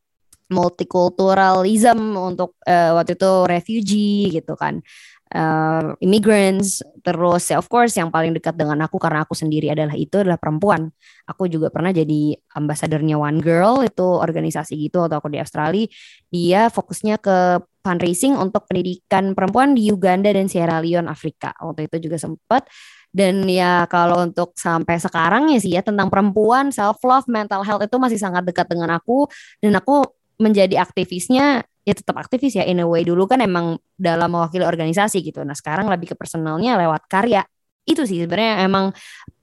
multiculturalism 0.51 1.97
untuk 2.17 2.59
eh, 2.65 2.93
waktu 2.93 3.17
itu 3.17 3.31
refugee 3.49 4.29
gitu 4.33 4.53
kan. 4.57 4.81
Uh, 5.25 5.97
immigrants 6.05 6.85
terus 7.01 7.49
ya 7.49 7.57
of 7.57 7.65
course 7.65 7.97
yang 7.97 8.13
paling 8.13 8.29
dekat 8.29 8.53
dengan 8.53 8.77
aku 8.85 9.01
karena 9.01 9.25
aku 9.25 9.33
sendiri 9.33 9.73
adalah 9.73 9.97
itu 9.97 10.21
adalah 10.21 10.37
perempuan. 10.37 10.93
Aku 11.25 11.49
juga 11.49 11.73
pernah 11.73 11.89
jadi 11.89 12.37
ambasadornya 12.53 13.17
One 13.17 13.41
Girl 13.41 13.81
itu 13.81 14.05
organisasi 14.05 14.77
gitu 14.77 15.01
atau 15.01 15.17
aku 15.17 15.33
di 15.33 15.41
Australia. 15.41 15.89
Dia 16.29 16.69
fokusnya 16.69 17.17
ke 17.17 17.57
fundraising 17.81 18.37
untuk 18.37 18.69
pendidikan 18.69 19.33
perempuan 19.33 19.73
di 19.73 19.89
Uganda 19.89 20.29
dan 20.29 20.45
Sierra 20.45 20.77
Leone 20.77 21.09
Afrika. 21.09 21.57
Waktu 21.57 21.89
itu 21.89 22.09
juga 22.09 22.21
sempat. 22.21 22.69
Dan 23.15 23.49
ya 23.49 23.89
kalau 23.89 24.21
untuk 24.27 24.53
sampai 24.59 24.99
sekarang 24.99 25.47
ya 25.53 25.59
sih 25.61 25.71
ya 25.73 25.81
tentang 25.81 26.11
perempuan 26.11 26.69
self 26.69 26.99
love 27.01 27.25
mental 27.31 27.63
health 27.63 27.81
itu 27.81 27.97
masih 27.97 28.19
sangat 28.21 28.45
dekat 28.45 28.69
dengan 28.69 28.93
aku. 28.93 29.25
Dan 29.57 29.73
aku 29.73 30.05
menjadi 30.41 30.81
aktivisnya 30.83 31.63
ya 31.85 31.93
tetap 31.93 32.17
aktivis 32.17 32.57
ya 32.57 32.65
in 32.65 32.81
a 32.81 32.87
way 32.87 33.05
dulu 33.05 33.29
kan 33.29 33.39
emang 33.45 33.77
dalam 33.93 34.33
mewakili 34.33 34.65
organisasi 34.65 35.21
gitu. 35.21 35.45
Nah 35.45 35.53
sekarang 35.53 35.85
lebih 35.87 36.11
ke 36.11 36.15
personalnya 36.17 36.75
lewat 36.81 37.05
karya. 37.05 37.45
Itu 37.85 38.01
sih 38.09 38.25
sebenarnya 38.25 38.65
emang 38.65 38.89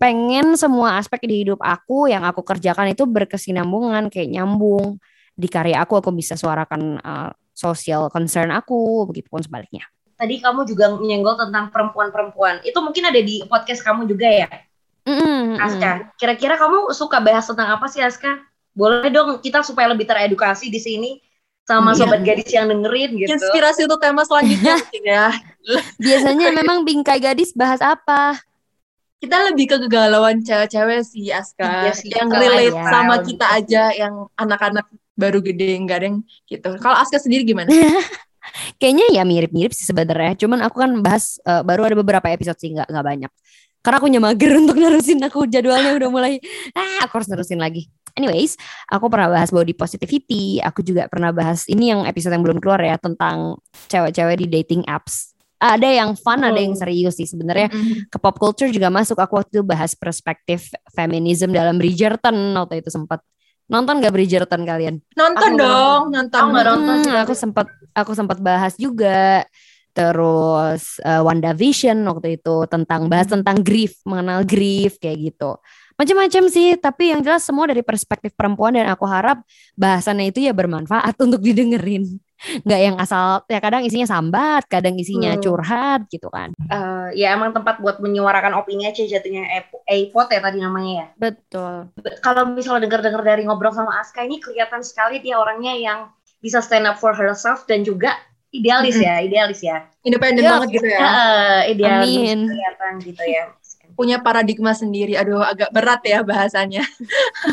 pengen 0.03 0.59
semua 0.59 0.99
aspek 0.99 1.23
di 1.23 1.47
hidup 1.47 1.63
aku 1.63 2.11
yang 2.11 2.27
aku 2.27 2.43
kerjakan 2.43 2.91
itu 2.91 3.07
berkesinambungan 3.07 4.11
kayak 4.11 4.35
nyambung 4.35 4.99
di 5.39 5.47
karya 5.47 5.87
aku 5.87 6.03
aku 6.03 6.11
bisa 6.11 6.35
suarakan 6.35 6.99
uh, 6.99 7.31
social 7.55 8.11
concern 8.11 8.51
aku 8.51 9.07
begitupun 9.07 9.47
sebaliknya. 9.47 9.87
Tadi 10.19 10.43
kamu 10.43 10.67
juga 10.67 10.91
menyenggol 10.99 11.39
tentang 11.39 11.71
perempuan-perempuan. 11.71 12.67
Itu 12.67 12.83
mungkin 12.83 13.07
ada 13.07 13.19
di 13.23 13.47
podcast 13.47 13.87
kamu 13.87 14.11
juga 14.11 14.27
ya? 14.27 14.51
Mm-mm, 15.03 15.59
mm-mm. 15.59 15.59
Aska, 15.59 16.15
kira-kira 16.15 16.55
kamu 16.55 16.95
suka 16.95 17.19
bahas 17.19 17.47
tentang 17.47 17.75
apa 17.75 17.87
sih 17.91 18.03
Aska? 18.03 18.39
Boleh 18.73 19.09
dong 19.13 19.39
kita 19.45 19.61
supaya 19.61 19.93
lebih 19.93 20.09
teredukasi 20.09 20.73
di 20.73 20.81
sini 20.81 21.11
sama 21.63 21.95
Iya. 21.95 21.99
sobat 22.03 22.21
gadis 22.27 22.51
yang 22.51 22.67
dengerin 22.69 23.11
gitu. 23.23 23.31
Inspirasi 23.39 23.87
untuk 23.87 24.01
tema 24.03 24.27
selanjutnya 24.27 24.75
mungkin 24.83 25.05
ya. 25.07 25.27
Biasanya 26.05 26.47
memang 26.51 26.83
bingkai 26.83 27.21
gadis 27.23 27.55
bahas 27.55 27.79
apa? 27.79 28.41
Kita 29.23 29.39
lebih 29.47 29.71
ke 29.71 29.77
kegalauan 29.87 30.43
cewek-cewek 30.43 31.07
sih 31.07 31.31
Aska. 31.31 31.95
Sih, 31.95 32.11
yang 32.11 32.27
relate 32.27 32.75
aja. 32.75 32.91
sama 32.91 33.15
kita 33.23 33.47
aja 33.55 33.83
yang 33.95 34.27
anak-anak 34.35 34.91
baru 35.15 35.39
gede 35.39 35.79
enggak 35.79 36.03
ada 36.03 36.07
yang 36.11 36.19
gitu. 36.51 36.69
Kalau 36.83 36.97
Aska 36.99 37.23
sendiri 37.23 37.47
gimana? 37.47 37.71
Kayaknya 38.83 39.07
ya 39.15 39.23
mirip-mirip 39.23 39.71
sih 39.71 39.87
sebenarnya. 39.87 40.35
Cuman 40.35 40.67
aku 40.67 40.83
kan 40.83 40.91
bahas 40.99 41.39
eh, 41.47 41.63
baru 41.63 41.87
ada 41.87 41.95
beberapa 41.95 42.27
episode 42.35 42.59
sih 42.59 42.75
nggak 42.75 42.91
nggak 42.91 43.07
banyak. 43.07 43.33
Karena 43.83 43.97
aku 43.99 44.09
mager 44.09 44.53
untuk 44.63 44.79
nerusin 44.79 45.19
aku 45.21 45.45
jadwalnya 45.51 45.99
udah 45.99 46.09
mulai. 46.09 46.39
Ah 46.73 47.05
aku 47.05 47.21
harus 47.21 47.29
nerusin 47.29 47.59
lagi. 47.59 47.91
Anyways 48.15 48.55
aku 48.87 49.11
pernah 49.11 49.29
bahas 49.29 49.51
body 49.51 49.75
positivity 49.75 50.63
aku 50.63 50.87
juga 50.87 51.11
pernah 51.11 51.35
bahas 51.35 51.67
ini 51.67 51.91
yang 51.91 52.07
episode 52.07 52.33
yang 52.33 52.45
belum 52.47 52.63
keluar 52.63 52.79
ya 52.79 52.97
tentang 52.97 53.59
cewek-cewek 53.91 54.37
di 54.41 54.47
dating 54.49 54.83
apps. 54.87 55.35
Ada 55.63 56.03
yang 56.03 56.19
fun 56.19 56.43
ada 56.43 56.59
yang 56.59 56.75
serius 56.75 57.19
sih 57.19 57.27
sebenarnya. 57.27 57.71
Mm-mm. 57.71 58.11
ke 58.11 58.19
pop 58.19 58.35
culture 58.35 58.71
juga 58.71 58.91
masuk. 58.91 59.15
Aku 59.19 59.39
waktu 59.39 59.63
itu 59.63 59.63
bahas 59.63 59.95
perspektif 59.95 60.75
feminism 60.91 61.55
dalam 61.55 61.79
Bridgerton 61.79 62.35
waktu 62.59 62.83
itu 62.83 62.91
sempat 62.91 63.23
nonton 63.71 64.03
gak 64.03 64.11
Bridgerton 64.11 64.67
kalian? 64.67 64.99
Nonton 65.15 65.51
Aku 65.55 65.63
dong, 65.63 66.03
nonton. 66.11 66.41
Aku 66.43 66.51
nonton. 66.51 66.99
Hmm, 67.07 67.17
aku 67.23 67.33
sempat 67.39 67.67
aku 67.95 68.13
sempat 68.19 68.39
bahas 68.43 68.75
juga 68.75 69.47
terus 69.93 70.99
uh, 71.05 71.21
WandaVision 71.23 72.01
waktu 72.09 72.41
itu 72.41 72.65
tentang 72.67 73.07
bahas 73.13 73.29
tentang 73.29 73.61
grief 73.61 74.01
mengenal 74.09 74.43
grief 74.43 74.97
kayak 74.99 75.33
gitu. 75.33 75.57
Macam-macam 75.93 76.43
sih 76.49 76.75
tapi 76.81 77.13
yang 77.13 77.21
jelas 77.21 77.45
semua 77.45 77.69
dari 77.69 77.85
perspektif 77.85 78.33
perempuan 78.33 78.75
dan 78.75 78.89
aku 78.89 79.05
harap 79.07 79.45
bahasannya 79.77 80.33
itu 80.33 80.49
ya 80.49 80.57
bermanfaat 80.57 81.15
untuk 81.25 81.45
didengerin. 81.45 82.09
Nggak 82.67 82.81
yang 82.83 82.97
asal 82.99 83.47
ya 83.47 83.63
kadang 83.63 83.87
isinya 83.87 84.09
sambat 84.09 84.67
kadang 84.67 84.99
isinya 84.99 85.37
Hmm. 85.37 85.43
curhat 85.45 86.01
gitu 86.11 86.27
kan. 86.27 86.51
Eh, 86.59 87.23
ya 87.23 87.39
emang 87.39 87.55
tempat 87.55 87.79
buat 87.79 88.03
menyuarakan 88.03 88.59
opini 88.59 88.91
aja 88.91 89.07
jatuhnya. 89.07 89.47
iPod 89.87 90.27
ya 90.33 90.41
tadi 90.43 90.59
namanya 90.59 90.93
ya. 90.93 91.07
betul. 91.15 91.93
Kalau 92.19 92.51
misalnya 92.51 92.89
dengar-dengar 92.89 93.23
dari 93.23 93.47
ngobrol 93.47 93.71
sama 93.71 94.01
Aska 94.03 94.27
ini 94.27 94.43
kelihatan 94.43 94.83
sekali 94.83 95.23
dia 95.23 95.39
orangnya 95.39 95.77
yang 95.77 96.11
bisa 96.43 96.59
stand 96.59 96.91
up 96.91 96.99
for 96.99 97.15
herself 97.15 97.63
dan 97.71 97.87
juga 97.87 98.19
idealis 98.53 98.97
ya, 99.01 99.15
idealis 99.25 99.61
ya. 99.65 99.89
Independen 100.05 100.45
banget 100.45 100.69
gitu 100.79 100.89
ya. 100.93 101.01
Eh, 101.01 101.61
idealis 101.75 102.13
Amin. 102.13 102.39
kelihatan 102.53 102.93
gitu 103.01 103.25
ya. 103.25 103.45
Punya 103.97 104.21
paradigma 104.21 104.77
sendiri. 104.77 105.17
Aduh, 105.17 105.41
agak 105.41 105.73
berat 105.73 106.01
ya 106.05 106.21
bahasannya. 106.25 106.85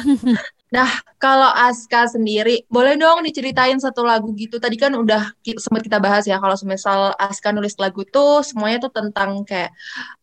nah, 0.75 0.87
kalau 1.19 1.51
Aska 1.51 2.07
sendiri, 2.07 2.63
boleh 2.71 2.95
dong 2.95 3.27
diceritain 3.27 3.75
satu 3.75 4.07
lagu 4.07 4.31
gitu. 4.35 4.55
Tadi 4.55 4.79
kan 4.79 4.95
udah 4.95 5.35
sempat 5.59 5.83
kita 5.83 5.99
bahas 5.99 6.23
ya, 6.27 6.39
kalau 6.39 6.55
semisal 6.55 7.11
Aska 7.19 7.51
nulis 7.51 7.75
lagu 7.75 8.07
tuh, 8.07 8.39
semuanya 8.43 8.87
tuh 8.87 8.91
tentang 8.91 9.43
kayak 9.43 9.71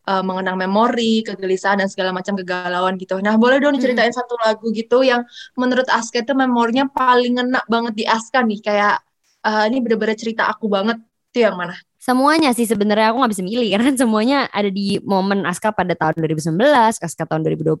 eh, 0.09 0.23
mengenang 0.25 0.57
memori, 0.57 1.21
kegelisahan, 1.21 1.81
dan 1.85 1.89
segala 1.89 2.13
macam 2.13 2.33
kegalauan 2.33 2.97
gitu. 2.97 3.17
Nah, 3.21 3.37
boleh 3.37 3.61
dong 3.61 3.77
diceritain 3.77 4.13
satu 4.13 4.37
lagu 4.41 4.73
gitu 4.73 5.05
yang 5.05 5.21
menurut 5.53 5.85
Aska 5.89 6.25
itu 6.25 6.33
memorinya 6.33 6.89
paling 6.89 7.37
ngena 7.37 7.61
banget 7.69 7.93
di 7.93 8.05
Aska 8.09 8.41
nih. 8.41 8.61
Kayak, 8.65 9.06
eh, 9.47 9.63
ini 9.71 9.77
bener-bener 9.79 10.17
cerita 10.19 10.51
aku 10.51 10.67
banget. 10.67 10.99
Itu 11.31 11.43
yang 11.43 11.55
mana? 11.55 11.75
Semuanya 11.97 12.53
sih 12.55 12.67
sebenarnya 12.67 13.11
aku 13.11 13.17
nggak 13.23 13.33
bisa 13.33 13.43
milih 13.43 13.69
karena 13.75 13.91
semuanya 13.95 14.37
ada 14.51 14.69
di 14.69 14.99
momen 15.03 15.47
Aska 15.47 15.71
pada 15.71 15.95
tahun 15.95 16.19
2019, 16.19 16.53
Aska 16.99 17.23
tahun 17.23 17.41
2021 17.47 17.79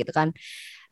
gitu 0.00 0.12
kan. 0.12 0.32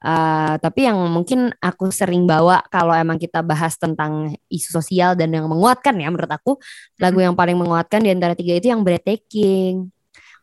Eh, 0.00 0.54
tapi 0.64 0.88
yang 0.88 0.96
mungkin 1.12 1.52
aku 1.60 1.92
sering 1.92 2.24
bawa 2.24 2.64
kalau 2.72 2.96
emang 2.96 3.20
kita 3.20 3.44
bahas 3.44 3.76
tentang 3.76 4.32
isu 4.48 4.80
sosial 4.80 5.12
dan 5.12 5.28
yang 5.28 5.44
menguatkan 5.44 5.92
ya 6.00 6.08
menurut 6.08 6.32
aku 6.32 6.56
lagu 6.96 7.20
yang 7.20 7.36
paling 7.36 7.52
menguatkan 7.60 8.00
di 8.00 8.08
antara 8.08 8.32
tiga 8.32 8.56
itu 8.56 8.72
yang 8.72 8.80
breathtaking. 8.80 9.92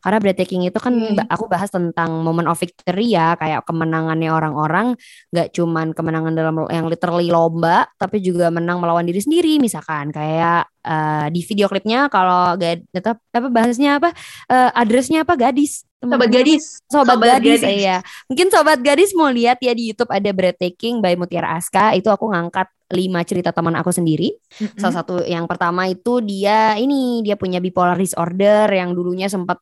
Karena 0.03 0.17
breathtaking 0.21 0.67
itu 0.67 0.79
kan 0.79 0.93
Hmm. 0.97 1.19
aku 1.29 1.45
bahas 1.49 1.69
tentang 1.69 2.23
moment 2.25 2.47
of 2.49 2.57
victory 2.57 3.13
ya, 3.13 3.35
kayak 3.37 3.63
kemenangannya 3.67 4.29
orang-orang 4.31 4.97
nggak 5.33 5.53
cuman 5.53 5.91
kemenangan 5.93 6.33
dalam 6.33 6.55
yang 6.69 6.85
literally 6.89 7.29
lomba, 7.29 7.85
tapi 8.01 8.19
juga 8.19 8.49
menang 8.49 8.79
melawan 8.81 9.05
diri 9.05 9.19
sendiri 9.21 9.57
misalkan 9.61 10.09
kayak 10.11 10.67
eh, 10.87 11.27
di 11.35 11.41
video 11.43 11.67
klipnya 11.67 12.07
kalau 12.07 12.55
gak 12.55 12.87
apa, 12.95 13.47
bahasnya 13.51 13.99
apa 13.99 14.09
eh, 14.47 14.71
addressnya 14.73 15.27
apa 15.27 15.35
gadis 15.35 15.83
Sobat 15.97 16.29
Teman-teman 16.29 16.29
gadis. 16.45 16.63
Sobat, 16.85 17.17
Sobat 17.17 17.27
gadis, 17.41 17.61
Gadis. 17.65 17.81
iya. 17.81 17.97
Mungkin 18.29 18.47
sobat 18.53 18.79
gadis 18.85 19.11
mau 19.17 19.33
lihat 19.33 19.57
ya 19.65 19.73
di 19.73 19.89
YouTube 19.89 20.13
ada 20.13 20.29
Breathtaking 20.29 21.01
by 21.01 21.17
Mutiara 21.17 21.57
Aska. 21.57 21.97
Itu 21.97 22.13
aku 22.13 22.29
ngangkat 22.29 22.69
lima 22.93 23.25
cerita 23.25 23.49
teman 23.49 23.73
aku 23.73 23.89
sendiri. 23.89 24.29
Mm-mm. 24.61 24.77
Salah 24.77 25.01
satu 25.01 25.25
yang 25.25 25.49
pertama 25.49 25.89
itu 25.89 26.21
dia 26.21 26.77
ini 26.77 27.25
dia 27.25 27.33
punya 27.33 27.57
bipolar 27.57 27.97
disorder 27.97 28.69
yang 28.69 28.93
dulunya 28.93 29.25
sempat 29.25 29.57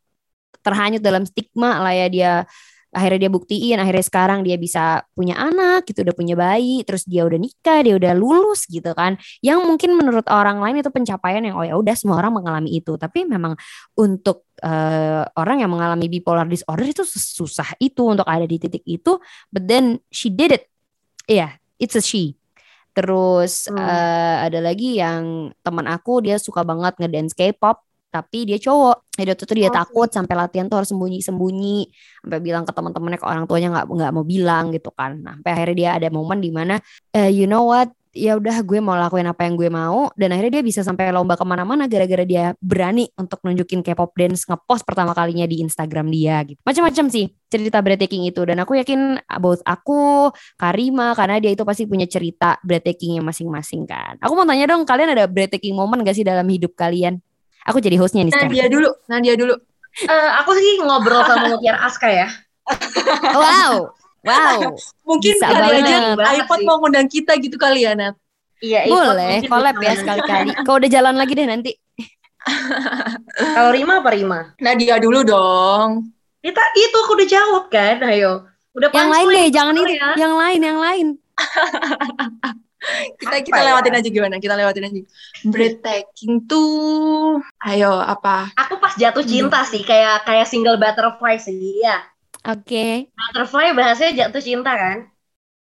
terhanyut 0.66 1.06
dalam 1.06 1.22
stigma 1.30 1.78
lah 1.78 1.94
ya 1.94 2.08
dia 2.10 2.34
akhirnya 2.96 3.28
dia 3.28 3.32
buktiin 3.36 3.76
akhirnya 3.76 4.06
sekarang 4.08 4.40
dia 4.48 4.56
bisa 4.56 5.04
punya 5.12 5.36
anak 5.36 5.84
gitu 5.84 6.08
udah 6.08 6.16
punya 6.16 6.40
bayi 6.40 6.80
terus 6.88 7.04
dia 7.04 7.28
udah 7.28 7.36
nikah 7.36 7.84
dia 7.84 8.00
udah 8.00 8.16
lulus 8.16 8.64
gitu 8.72 8.96
kan. 8.96 9.20
Yang 9.44 9.68
mungkin 9.68 10.00
menurut 10.00 10.24
orang 10.32 10.64
lain 10.64 10.80
itu 10.80 10.88
pencapaian 10.88 11.44
yang 11.44 11.60
oh 11.60 11.68
ya 11.68 11.76
udah 11.76 11.92
semua 11.92 12.24
orang 12.24 12.40
mengalami 12.40 12.80
itu. 12.80 12.96
Tapi 12.96 13.28
memang 13.28 13.60
untuk 14.00 14.48
eh, 14.64 15.28
orang 15.36 15.60
yang 15.60 15.76
mengalami 15.76 16.08
bipolar 16.08 16.48
disorder 16.48 16.88
itu 16.88 17.04
susah 17.04 17.76
itu 17.84 18.00
untuk 18.08 18.24
ada 18.24 18.48
di 18.48 18.56
titik 18.56 18.88
itu 18.88 19.20
but 19.52 19.68
then 19.68 20.00
she 20.08 20.32
did 20.32 20.56
it. 20.56 20.72
Iya 21.28 21.60
it's 21.76 22.00
a 22.00 22.02
she. 22.02 22.40
Terus 22.96 23.68
Hmm. 23.68 23.76
eh, 23.76 24.38
ada 24.48 24.64
lagi 24.64 25.04
yang 25.04 25.52
teman 25.60 25.84
aku 25.92 26.24
dia 26.24 26.40
suka 26.40 26.64
banget 26.64 26.96
ngedance 26.96 27.36
K-pop 27.36 27.84
tapi 28.16 28.48
dia 28.48 28.56
cowok. 28.56 29.12
Jadi 29.20 29.30
waktu 29.36 29.44
itu 29.44 29.56
dia 29.60 29.68
Oh, 29.68 29.76
takut 29.76 30.08
sampai 30.08 30.36
latihan 30.40 30.72
tuh 30.72 30.80
harus 30.80 30.90
sembunyi-sembunyi. 30.96 31.78
Sampai 32.24 32.40
bilang 32.40 32.64
ke 32.64 32.72
teman-temannya 32.72 33.20
ke 33.20 33.28
orang 33.28 33.44
tuanya 33.44 33.68
nggak 33.76 33.86
nggak 33.92 34.12
mau 34.16 34.24
bilang 34.24 34.72
gitu 34.72 34.92
kan. 34.96 35.20
Nah 35.20 35.36
sampai 35.40 35.52
akhirnya 35.52 35.76
dia 35.76 35.90
ada 36.00 36.08
momen 36.08 36.40
di 36.40 36.52
mana 36.56 36.80
eh, 37.12 37.28
you 37.28 37.44
know 37.44 37.68
what? 37.68 37.92
Ya 38.16 38.40
udah 38.40 38.64
gue 38.64 38.80
mau 38.80 38.96
lakuin 38.96 39.28
apa 39.28 39.44
yang 39.44 39.60
gue 39.60 39.68
mau. 39.68 40.08
Dan 40.16 40.32
akhirnya 40.32 40.60
dia 40.60 40.64
bisa 40.64 40.80
sampai 40.88 41.12
lomba 41.12 41.36
ke 41.36 41.44
mana-mana 41.44 41.84
gara-gara 41.92 42.24
dia 42.24 42.56
berani 42.64 43.12
untuk 43.20 43.44
nunjukin 43.44 43.84
K-pop 43.84 44.16
dance 44.16 44.48
ngepost 44.48 44.88
pertama 44.88 45.12
kalinya 45.12 45.44
di 45.44 45.60
Instagram 45.60 46.08
dia 46.08 46.40
gitu. 46.48 46.56
Macam-macam 46.64 47.12
sih 47.12 47.28
cerita 47.52 47.84
breathtaking 47.84 48.24
itu. 48.32 48.40
Dan 48.48 48.64
aku 48.64 48.80
yakin 48.80 49.20
both 49.44 49.60
aku 49.68 50.32
Karima 50.56 51.12
karena 51.12 51.44
dia 51.44 51.52
itu 51.52 51.68
pasti 51.68 51.84
punya 51.84 52.08
cerita 52.08 52.56
breathtakingnya 52.64 53.20
masing-masing 53.20 53.84
kan. 53.84 54.16
Aku 54.24 54.32
mau 54.32 54.48
tanya 54.48 54.64
dong 54.72 54.88
kalian 54.88 55.12
ada 55.12 55.28
breathtaking 55.28 55.76
moment 55.76 56.00
gak 56.00 56.16
sih 56.16 56.24
dalam 56.24 56.48
hidup 56.48 56.72
kalian 56.72 57.20
aku 57.66 57.78
jadi 57.78 57.98
hostnya 57.98 58.24
nih 58.24 58.32
sekarang 58.32 58.52
Nadia 58.52 58.66
dulu, 58.70 58.90
Nadia 59.06 59.34
dulu. 59.36 59.56
Eh, 59.98 60.30
aku 60.38 60.52
sih 60.54 60.80
ngobrol 60.80 61.24
sama 61.24 61.52
Mutiara 61.52 61.80
Aska 61.82 62.08
ya. 62.08 62.28
wow 63.24 63.90
wow 64.22 64.60
Mungkin 65.06 65.34
Bisa 65.38 65.48
kali 65.48 65.80
aja 65.80 66.18
Banget 66.18 66.44
iPod 66.44 66.60
sih. 66.60 66.66
mau 66.66 66.78
ngundang 66.82 67.06
kita 67.06 67.38
gitu 67.38 67.56
kali 67.56 67.86
ya, 67.86 67.94
Nat. 67.94 68.16
Iya, 68.60 68.88
boleh 68.88 69.46
collab 69.46 69.76
ya 69.78 69.94
sekali-kali 69.94 70.52
kalau 70.64 70.78
udah 70.80 70.90
jalan 70.90 71.16
lagi 71.16 71.34
deh 71.34 71.46
nanti 71.46 71.72
Kalau 73.58 73.74
Rima 73.74 74.00
apa 74.00 74.10
Rima? 74.14 74.54
Nadia 74.58 75.02
dulu 75.02 75.22
dong. 75.22 76.14
Kita 76.40 76.62
itu 76.74 76.94
aku 76.96 77.12
udah 77.18 77.28
jawab 77.28 77.64
kan, 77.68 77.98
ayo. 78.06 78.46
Udah 78.76 78.92
yang 78.92 79.10
lain 79.10 79.28
deh 79.30 79.48
jangan 79.50 79.74
itu 79.74 79.94
ya. 79.96 80.10
yang 80.20 80.34
lain 80.36 80.60
yang 80.60 80.80
lain 80.80 81.08
Kita 83.22 83.36
Apa 83.46 83.46
kita 83.48 83.60
ya? 83.62 83.66
lewatin 83.66 83.96
aja 83.98 84.10
gimana? 84.16 84.36
Kita 84.44 84.56
lewatin 84.60 84.86
aja. 84.88 85.00
Breathtaking 85.52 86.34
tuh. 86.50 87.40
Ayo, 87.68 87.92
apa? 88.14 88.30
Aku 88.62 88.76
pas 88.84 88.94
jatuh 89.02 89.24
cinta 89.32 89.60
sih, 89.72 89.82
kayak 89.90 90.16
kayak 90.28 90.48
single 90.52 90.78
butterfly 90.82 91.36
sih, 91.46 91.60
ya. 91.86 91.96
oke 92.46 92.84
Butterfly 93.18 93.68
bahasanya 93.78 94.12
jatuh 94.20 94.42
cinta 94.48 94.72
kan. 94.82 94.98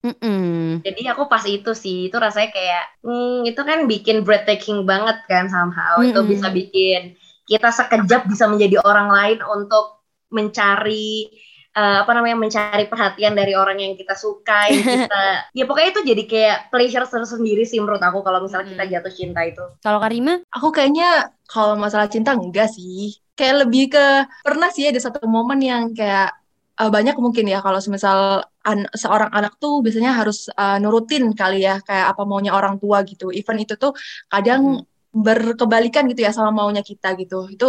Mm-mm. 0.04 0.86
Jadi 0.86 1.00
aku 1.10 1.22
pas 1.32 1.42
itu 1.50 1.70
sih, 1.82 1.96
itu 2.06 2.16
rasanya 2.24 2.48
kayak, 2.56 2.82
hmm, 3.04 3.42
itu 3.50 3.60
kan 3.68 3.78
bikin 3.90 4.16
breathtaking 4.26 4.78
banget 4.90 5.16
kan 5.30 5.44
somehow. 5.50 5.96
Itu 6.06 6.20
Mm-mm. 6.20 6.32
bisa 6.32 6.46
bikin 6.54 7.18
kita 7.50 7.68
sekejap 7.74 8.20
bisa 8.30 8.44
menjadi 8.50 8.76
orang 8.86 9.08
lain 9.10 9.38
untuk 9.42 9.84
mencari 10.30 11.26
eh, 11.78 11.96
apa 12.02 12.10
namanya 12.16 12.36
mencari 12.44 12.84
perhatian 12.92 13.34
dari 13.40 13.52
orang 13.62 13.78
yang 13.84 13.92
kita 14.00 14.14
suka, 14.24 14.52
yang 14.72 14.84
kita, 14.92 15.16
ya 15.58 15.62
pokoknya 15.68 15.88
itu 15.94 16.02
jadi 16.10 16.22
kayak 16.32 16.56
pleasure 16.72 17.06
tersendiri 17.06 17.62
sih 17.70 17.78
menurut 17.82 18.02
aku 18.08 18.18
kalau 18.26 18.40
misalnya 18.44 18.68
kita 18.72 18.84
Mm-mm. 18.84 18.92
jatuh 18.92 19.12
cinta 19.18 19.40
itu. 19.50 19.64
kalau 19.84 19.98
Karima 20.04 20.32
Aku 20.56 20.68
kayaknya 20.76 21.04
kalau 21.52 21.74
masalah 21.84 22.08
cinta 22.14 22.30
enggak 22.38 22.68
sih. 22.76 23.14
Kayak 23.38 23.56
lebih 23.68 23.82
ke 23.94 24.00
pernah 24.46 24.68
sih 24.76 24.84
ada 24.90 25.00
satu 25.06 25.18
momen 25.28 25.60
yang 25.70 25.82
kayak 25.98 26.26
eh, 26.80 26.90
banyak 26.96 27.14
mungkin 27.24 27.44
ya 27.52 27.58
kalau 27.66 27.78
semisal 27.84 28.18
an- 28.68 28.90
seorang 29.02 29.30
anak 29.38 29.52
tuh 29.62 29.72
biasanya 29.84 30.10
harus 30.20 30.38
eh, 30.60 30.76
nurutin 30.82 31.24
kali 31.40 31.56
ya 31.68 31.72
kayak 31.88 32.06
apa 32.16 32.22
maunya 32.30 32.52
orang 32.58 32.74
tua 32.82 32.98
gitu. 33.10 33.24
Even 33.38 33.56
itu 33.62 33.74
tuh 33.82 33.92
kadang 34.32 34.62
berkebalikan 35.16 36.02
gitu 36.12 36.20
ya 36.26 36.32
sama 36.36 36.50
maunya 36.58 36.82
kita 36.90 37.08
gitu. 37.20 37.36
Itu 37.54 37.66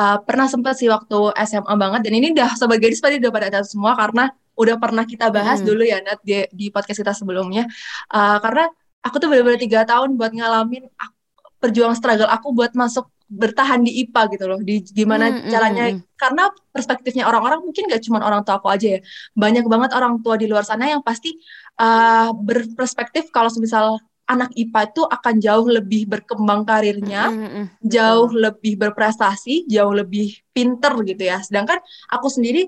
eh, 0.00 0.16
pernah 0.26 0.46
sempat 0.52 0.74
sih 0.80 0.88
waktu 0.90 1.16
SMA 1.48 1.74
banget 1.76 2.00
dan 2.06 2.12
ini 2.18 2.26
udah 2.36 2.48
sobat 2.58 2.78
gadis 2.82 3.00
pasti 3.04 3.16
udah 3.22 3.32
pada 3.36 3.48
tahu 3.54 3.64
semua 3.66 3.92
karena 3.98 4.24
udah 4.52 4.76
pernah 4.82 5.04
kita 5.08 5.26
bahas 5.32 5.58
Hmm. 5.60 5.68
dulu 5.68 5.82
ya 5.84 5.98
Nat 6.04 6.20
di, 6.24 6.44
di 6.52 6.66
podcast 6.74 6.98
kita 7.02 7.12
sebelumnya. 7.16 7.64
Eh, 8.12 8.38
karena 8.44 8.68
aku 9.04 9.16
tuh 9.20 9.28
benar-benar 9.32 9.60
tiga 9.60 9.80
tahun 9.88 10.14
buat 10.18 10.32
ngalamin 10.36 10.84
ak- 10.96 11.16
perjuangan 11.62 11.94
struggle 11.98 12.26
aku 12.30 12.48
buat 12.58 12.72
masuk 12.74 13.06
bertahan 13.32 13.80
di 13.80 14.04
IPA 14.04 14.22
gitu 14.36 14.44
loh 14.44 14.60
di 14.60 14.84
gimana 14.92 15.32
Hmm, 15.32 15.40
hmm, 15.48 15.50
caranya 15.52 15.84
hmm, 15.88 16.04
karena 16.20 16.42
perspektifnya 16.74 17.24
orang-orang 17.24 17.64
mungkin 17.64 17.88
gak 17.88 18.02
cuma 18.04 18.20
orang 18.20 18.44
tua 18.44 18.60
aku 18.60 18.68
aja 18.68 18.98
ya 18.98 19.00
banyak 19.32 19.64
banget 19.72 19.90
orang 19.96 20.20
tua 20.20 20.36
di 20.36 20.44
luar 20.50 20.64
sana 20.68 20.84
yang 20.92 21.00
pasti 21.00 21.32
uh, 21.80 22.28
berperspektif 22.36 23.32
kalau 23.32 23.48
misal 23.56 23.96
anak 24.32 24.50
IPA 24.56 24.80
itu 24.90 25.02
akan 25.06 25.34
jauh 25.38 25.66
lebih 25.68 26.02
berkembang 26.08 26.62
karirnya, 26.64 27.22
Mm, 27.28 27.38
mm, 27.38 27.50
mm. 27.58 27.66
jauh 27.84 28.30
lebih 28.32 28.74
berprestasi, 28.82 29.68
jauh 29.68 29.92
lebih 29.92 30.26
pinter 30.56 30.92
gitu 31.04 31.22
ya. 31.22 31.38
Sedangkan 31.46 31.78
aku 32.08 32.26
sendiri 32.28 32.62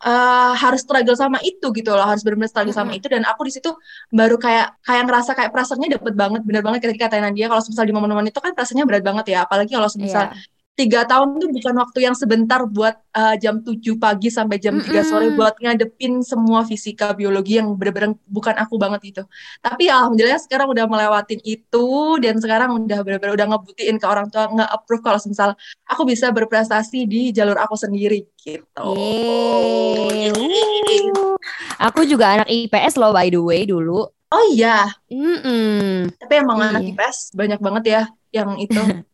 eh, 0.00 0.52
harus 0.56 0.80
struggle 0.80 1.12
sama 1.12 1.38
itu 1.44 1.66
gitu 1.76 1.92
loh, 1.92 2.06
harus 2.08 2.24
benar-benar 2.24 2.48
struggle 2.48 2.72
sama 2.72 2.96
itu 2.96 3.04
dan 3.12 3.20
aku 3.28 3.44
di 3.44 3.52
situ 3.52 3.68
baru 4.08 4.40
kayak 4.40 4.80
kayak 4.80 5.02
ngerasa 5.04 5.30
kayak 5.36 5.50
perasaannya 5.52 5.88
dapet 6.00 6.14
banget, 6.16 6.40
bener 6.48 6.62
banget 6.64 6.80
ketika 6.88 7.12
kata 7.12 7.20
Nadia 7.20 7.46
kalau 7.52 7.60
misal 7.60 7.84
di 7.84 7.92
momen-momen 7.92 8.32
itu 8.32 8.40
kan 8.40 8.56
perasaannya 8.56 8.88
berat 8.88 9.04
banget 9.04 9.26
ya, 9.36 9.38
apalagi 9.44 9.76
kalau 9.76 9.92
misal 10.00 10.32
Iya. 10.32 10.59
Tiga 10.78 11.04
tahun 11.04 11.36
itu 11.36 11.52
bukan 11.60 11.74
waktu 11.76 11.98
yang 12.08 12.16
sebentar 12.16 12.64
buat 12.64 12.96
eh, 13.12 13.36
jam 13.36 13.60
7 13.60 14.00
pagi 14.00 14.32
sampai 14.32 14.56
jam 14.56 14.80
3 14.80 15.04
sore 15.04 15.28
buat 15.36 15.60
ngadepin 15.60 16.24
semua 16.24 16.64
fisika 16.64 17.12
biologi 17.12 17.60
yang 17.60 17.76
bener-bener 17.76 18.16
bukan 18.24 18.56
aku 18.56 18.80
banget 18.80 19.12
itu. 19.12 19.22
Tapi 19.60 19.92
ya 19.92 20.00
alhamdulillah 20.00 20.40
sekarang 20.40 20.72
udah 20.72 20.88
melewatin 20.88 21.40
itu 21.44 22.16
dan 22.24 22.40
sekarang 22.40 22.72
udah 22.80 23.04
bener-bener 23.04 23.36
udah 23.36 23.46
ngebuktiin 23.52 24.00
ke 24.00 24.06
orang 24.08 24.32
tua 24.32 24.48
nge-approve 24.48 25.02
kalau 25.04 25.18
misal 25.20 25.50
aku 25.84 26.02
bisa 26.08 26.32
berprestasi 26.32 27.04
di 27.04 27.28
jalur 27.28 27.60
aku 27.60 27.76
sendiri 27.76 28.24
gitu. 28.40 28.90
Yeay. 30.16 31.12
Wuh. 31.12 31.36
Aku 31.80 32.08
juga 32.08 32.40
anak 32.40 32.48
IPS 32.48 32.96
loh 32.96 33.12
by 33.12 33.28
the 33.28 33.40
way 33.40 33.68
dulu. 33.68 34.08
Oh 34.30 34.44
iya, 34.54 34.86
Mm-mm. 35.10 36.06
tapi 36.22 36.38
emang 36.38 36.62
anak 36.62 36.86
Iya. 36.86 36.94
IPS 36.94 37.34
banyak 37.34 37.58
banget 37.58 37.84
ya 37.90 38.02
yang 38.30 38.54
itu 38.62 38.78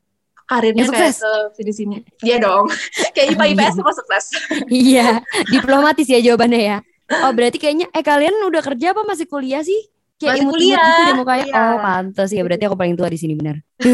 karirnya 0.46 0.86
kayak 0.86 1.12
sukses. 1.12 1.18
ke 1.22 1.30
sini-sini. 1.60 1.96
Iya 2.22 2.36
dong. 2.38 2.70
kayak 3.14 3.34
IPA 3.34 3.44
IPS 3.52 3.74
semua 3.78 3.94
sukses. 3.94 4.24
Iya, 4.70 5.20
diplomatis 5.50 6.06
ya 6.06 6.22
jawabannya 6.22 6.60
ya. 6.62 6.78
Oh 7.22 7.30
berarti 7.30 7.58
kayaknya 7.62 7.86
eh 7.94 8.02
kalian 8.02 8.34
udah 8.46 8.62
kerja 8.62 8.94
apa 8.94 9.02
masih 9.06 9.26
kuliah 9.30 9.62
sih? 9.62 9.78
Masih 10.18 10.40
imut-imut 10.40 10.54
kuliah, 10.56 10.80
gitu 10.80 11.02
deh 11.02 11.14
mukanya. 11.14 11.44
kuliah. 11.44 11.64
Oh 11.66 11.76
pantes 11.78 12.30
ya 12.30 12.40
berarti 12.40 12.64
aku 12.64 12.72
paling 12.74 12.94
tua 12.94 13.08
di 13.08 13.18
sini 13.18 13.34
benar. 13.34 13.56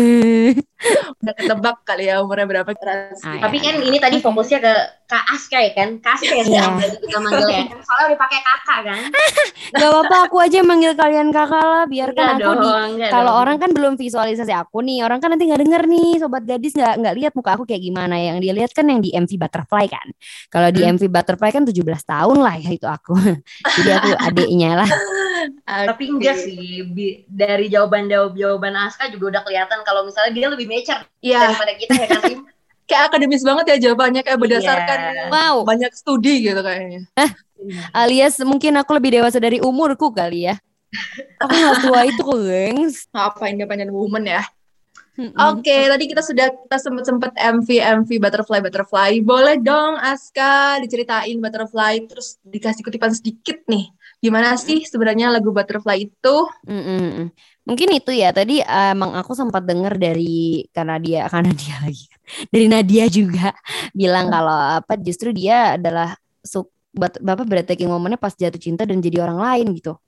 Udah 1.18 1.34
ketebak 1.34 1.76
kali 1.82 2.06
ya 2.06 2.18
umurnya 2.18 2.46
berapa. 2.48 2.70
Ah, 3.22 3.38
Tapi 3.40 3.56
ya. 3.56 3.62
kan 3.64 3.74
ini 3.80 3.98
tadi 3.98 4.18
fokusnya 4.18 4.58
ke 4.58 4.72
Kak 5.04 5.24
Aska 5.28 5.58
ya 5.58 5.70
kan? 5.72 5.88
Kak 5.98 6.18
Aska 6.18 6.30
ya 6.32 6.42
Iya. 6.44 6.62
berarti 6.72 6.96
kita 7.00 7.18
manggil 7.18 7.46
ya. 7.48 7.62
Soalnya 7.86 8.06
udah 8.08 8.18
pakai 8.18 8.38
kakak 8.40 8.78
kan? 8.82 9.00
Gak 9.72 9.88
apa-apa 9.88 10.16
aku 10.26 10.36
aja 10.38 10.56
yang 10.58 10.68
manggil 10.68 10.92
kalian 10.92 11.28
kakak 11.30 11.64
lah 11.64 11.84
biarkan 11.86 12.22
Enggak 12.28 12.36
aku 12.36 12.52
di 12.52 12.66
dong, 12.66 12.88
enggak 12.92 13.10
kalau 13.10 13.32
orang 13.34 13.56
kan 13.56 13.70
belum 13.72 13.94
visualisasi 13.96 14.52
aku 14.52 14.78
nih 14.78 15.00
orang 15.00 15.16
kan 15.16 15.32
nanti 15.32 15.48
nggak 15.48 15.60
denger 15.60 15.82
nih 15.88 16.10
sobat 16.20 16.44
gadis 16.44 16.72
nggak 16.72 16.94
nggak 17.00 17.14
lihat 17.16 17.32
muka 17.32 17.50
aku 17.56 17.64
kayak 17.64 17.80
gimana 17.80 18.14
yang 18.14 18.36
dia 18.36 18.52
lihat 18.52 18.70
kan 18.70 18.84
yang 18.84 19.00
di 19.00 19.10
MV 19.10 19.32
Butterfly 19.32 19.86
kan 19.88 20.06
kalau 20.48 20.68
di 20.68 20.84
Hmm. 20.84 20.92
MV 20.92 21.08
Butterfly 21.08 21.50
kan 21.50 21.64
17 21.64 21.72
tahun 22.04 22.36
lah 22.36 22.54
ya 22.58 22.70
itu 22.70 22.84
aku 22.84 23.16
jadi 23.74 23.90
aku 23.96 24.08
adiknya 24.20 24.70
lah 24.76 24.90
Tapi 25.62 26.04
enggak 26.08 26.36
sih, 26.38 26.86
bi- 26.86 27.24
dari 27.26 27.66
jawaban 27.68 28.06
jawaban 28.08 28.74
Aska 28.76 29.10
juga 29.10 29.38
udah 29.38 29.42
kelihatan 29.42 29.82
kalau 29.82 30.06
misalnya 30.06 30.32
dia 30.34 30.46
lebih 30.50 30.66
mature 30.66 31.02
Iya, 31.18 31.52
daripada 31.52 31.72
kita 31.76 31.94
ya 31.96 32.08
kan 32.08 32.22
kayak 32.88 33.02
akademis 33.08 33.42
banget 33.42 33.64
ya 33.72 33.76
jawabannya 33.88 34.20
kayak 34.20 34.40
berdasarkan 34.40 34.98
Iya. 35.00 35.24
wow 35.30 35.56
banyak 35.62 35.92
studi 35.94 36.44
gitu 36.44 36.60
kayaknya. 36.60 37.06
alias 37.94 38.42
mungkin 38.42 38.74
aku 38.74 38.90
lebih 38.98 39.14
dewasa 39.14 39.38
dari 39.38 39.62
umurku 39.62 40.10
kali 40.10 40.50
ya 40.50 40.58
aku 41.38 41.54
nggak 41.54 41.78
tua 41.80 42.00
itu 42.04 42.20
kok 42.20 42.40
gengs 42.42 43.06
Apa 43.14 43.48
independent 43.48 43.94
woman 43.94 44.26
ya? 44.26 44.42
Mm-mm. 45.12 45.36
Oke, 45.36 45.92
tadi 45.92 46.08
kita 46.08 46.24
sudah 46.24 46.48
kita 46.48 46.76
sempet 46.80 47.04
sempet 47.04 47.32
MV 47.36 47.68
MV 48.00 48.10
butterfly 48.16 48.64
butterfly. 48.64 49.20
Boleh 49.20 49.60
dong 49.60 50.00
Aska 50.00 50.80
diceritain 50.80 51.36
butterfly 51.36 52.00
terus 52.08 52.40
dikasih 52.40 52.80
kutipan 52.80 53.12
sedikit 53.12 53.60
nih. 53.68 53.92
Gimana 54.22 54.54
sih 54.54 54.86
sebenarnya 54.86 55.34
lagu 55.34 55.50
butterfly 55.50 56.06
itu? 56.06 56.36
Mm-mm. 56.62 57.34
Mungkin 57.66 57.88
itu 57.90 58.14
ya 58.14 58.30
tadi 58.30 58.62
eh, 58.62 58.90
emang 58.94 59.18
aku 59.18 59.34
sempat 59.34 59.66
dengar 59.66 59.98
dari 59.98 60.62
karena 60.70 61.02
dia 61.02 61.26
karena 61.32 61.50
dia 61.50 61.74
lagi 61.82 62.06
dari 62.54 62.66
Nadia 62.70 63.10
juga 63.10 63.50
bilang 63.90 64.30
kalau 64.30 64.78
apa 64.78 64.94
justru 65.02 65.34
dia 65.34 65.74
adalah 65.74 66.14
suk 66.38 66.70
bat- 66.94 67.18
bapak 67.18 67.50
breathtaking 67.50 67.90
momennya 67.90 68.20
pas 68.20 68.32
jatuh 68.32 68.62
cinta 68.62 68.86
dan 68.86 69.02
jadi 69.02 69.26
orang 69.26 69.42
lain 69.42 69.66
gitu 69.74 69.98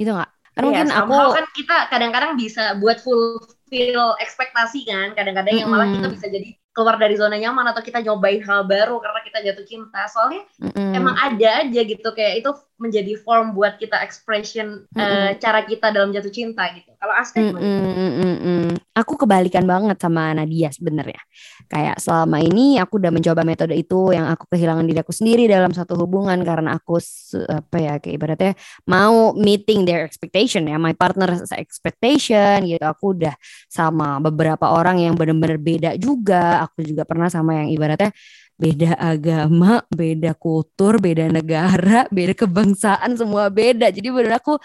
gitu 0.00 0.16
nggak 0.16 0.30
kan 0.58 0.62
Iya, 0.66 0.70
mungkin 0.74 0.88
aku 0.90 1.14
kan 1.38 1.46
kita 1.54 1.76
kadang-kadang 1.86 2.32
bisa 2.34 2.74
buat 2.82 2.98
fulfill 2.98 4.18
ekspektasi 4.18 4.90
kan 4.90 5.14
kadang-kadang 5.14 5.54
yang 5.54 5.70
malah 5.70 5.86
kita 5.86 6.08
bisa 6.10 6.26
jadi 6.26 6.48
keluar 6.74 6.98
dari 6.98 7.14
zona 7.14 7.38
nyaman 7.38 7.70
atau 7.70 7.82
kita 7.82 8.02
nyobain 8.02 8.42
hal 8.42 8.66
baru 8.66 8.98
karena 8.98 9.20
kita 9.22 9.38
jatuh 9.44 9.66
cinta 9.66 10.02
soalnya 10.10 10.42
mm-mm. 10.58 10.94
emang 10.98 11.14
ada 11.14 11.62
aja 11.62 11.80
gitu 11.86 12.08
kayak 12.10 12.42
itu 12.42 12.50
menjadi 12.78 13.18
form 13.18 13.58
buat 13.58 13.74
kita 13.74 13.98
expression 14.06 14.86
eh, 14.94 15.34
cara 15.42 15.66
kita 15.66 15.90
dalam 15.90 16.14
jatuh 16.14 16.30
cinta 16.30 16.62
gitu 16.72 16.94
kalau 16.98 17.14
Aska 17.14 17.38
Mm, 17.38 17.46
gimana? 17.50 17.62
mm, 17.62 17.92
mm, 17.94 18.12
mm, 18.18 18.38
mm. 18.42 18.68
Aku 18.98 19.14
kebalikan 19.14 19.62
banget 19.62 19.98
sama 20.02 20.34
Nadia 20.34 20.70
sebenarnya. 20.74 21.22
Kayak 21.70 22.02
selama 22.02 22.42
ini 22.42 22.78
aku 22.82 22.98
udah 22.98 23.14
mencoba 23.14 23.46
metode 23.46 23.74
itu 23.78 24.10
yang 24.10 24.26
aku 24.26 24.50
kehilangan 24.50 24.82
diri 24.82 24.98
aku 24.98 25.14
sendiri 25.14 25.46
dalam 25.46 25.70
satu 25.70 25.94
hubungan 25.94 26.38
karena 26.42 26.74
aku 26.78 26.98
apa 27.46 27.76
ya 27.78 27.94
kayak 28.02 28.14
ibaratnya 28.18 28.52
mau 28.90 29.30
meeting 29.38 29.86
their 29.86 30.02
expectation 30.02 30.66
ya, 30.66 30.78
my 30.82 30.94
partner's 30.94 31.46
expectation 31.54 32.66
gitu. 32.66 32.82
Aku 32.82 33.14
udah 33.14 33.34
sama 33.70 34.18
beberapa 34.18 34.66
orang 34.70 34.98
yang 34.98 35.14
benar-benar 35.14 35.62
beda 35.62 35.90
juga. 35.94 36.66
Aku 36.66 36.82
juga 36.82 37.06
pernah 37.06 37.30
sama 37.30 37.62
yang 37.62 37.70
ibaratnya 37.70 38.10
beda 38.58 38.98
agama, 38.98 39.86
beda 39.88 40.34
kultur, 40.34 40.98
beda 40.98 41.30
negara, 41.30 42.04
beda 42.16 42.34
kebangsaan, 42.34 43.14
semua 43.14 43.48
beda. 43.48 43.88
Jadi 43.94 44.10
benar 44.10 44.42
aku 44.42 44.58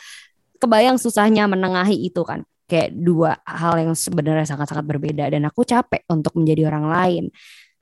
kebayang 0.58 0.97
susahnya 0.97 1.45
menengahi 1.45 2.10
itu 2.10 2.25
kan. 2.25 2.41
Kayak 2.65 2.95
dua 2.97 3.38
hal 3.45 3.77
yang 3.77 3.93
sebenarnya 3.93 4.49
sangat-sangat 4.49 4.84
berbeda. 4.84 5.29
Dan 5.29 5.45
aku 5.45 5.62
capek 5.62 6.03
untuk 6.10 6.34
menjadi 6.34 6.73
orang 6.73 6.86
lain. 6.89 7.23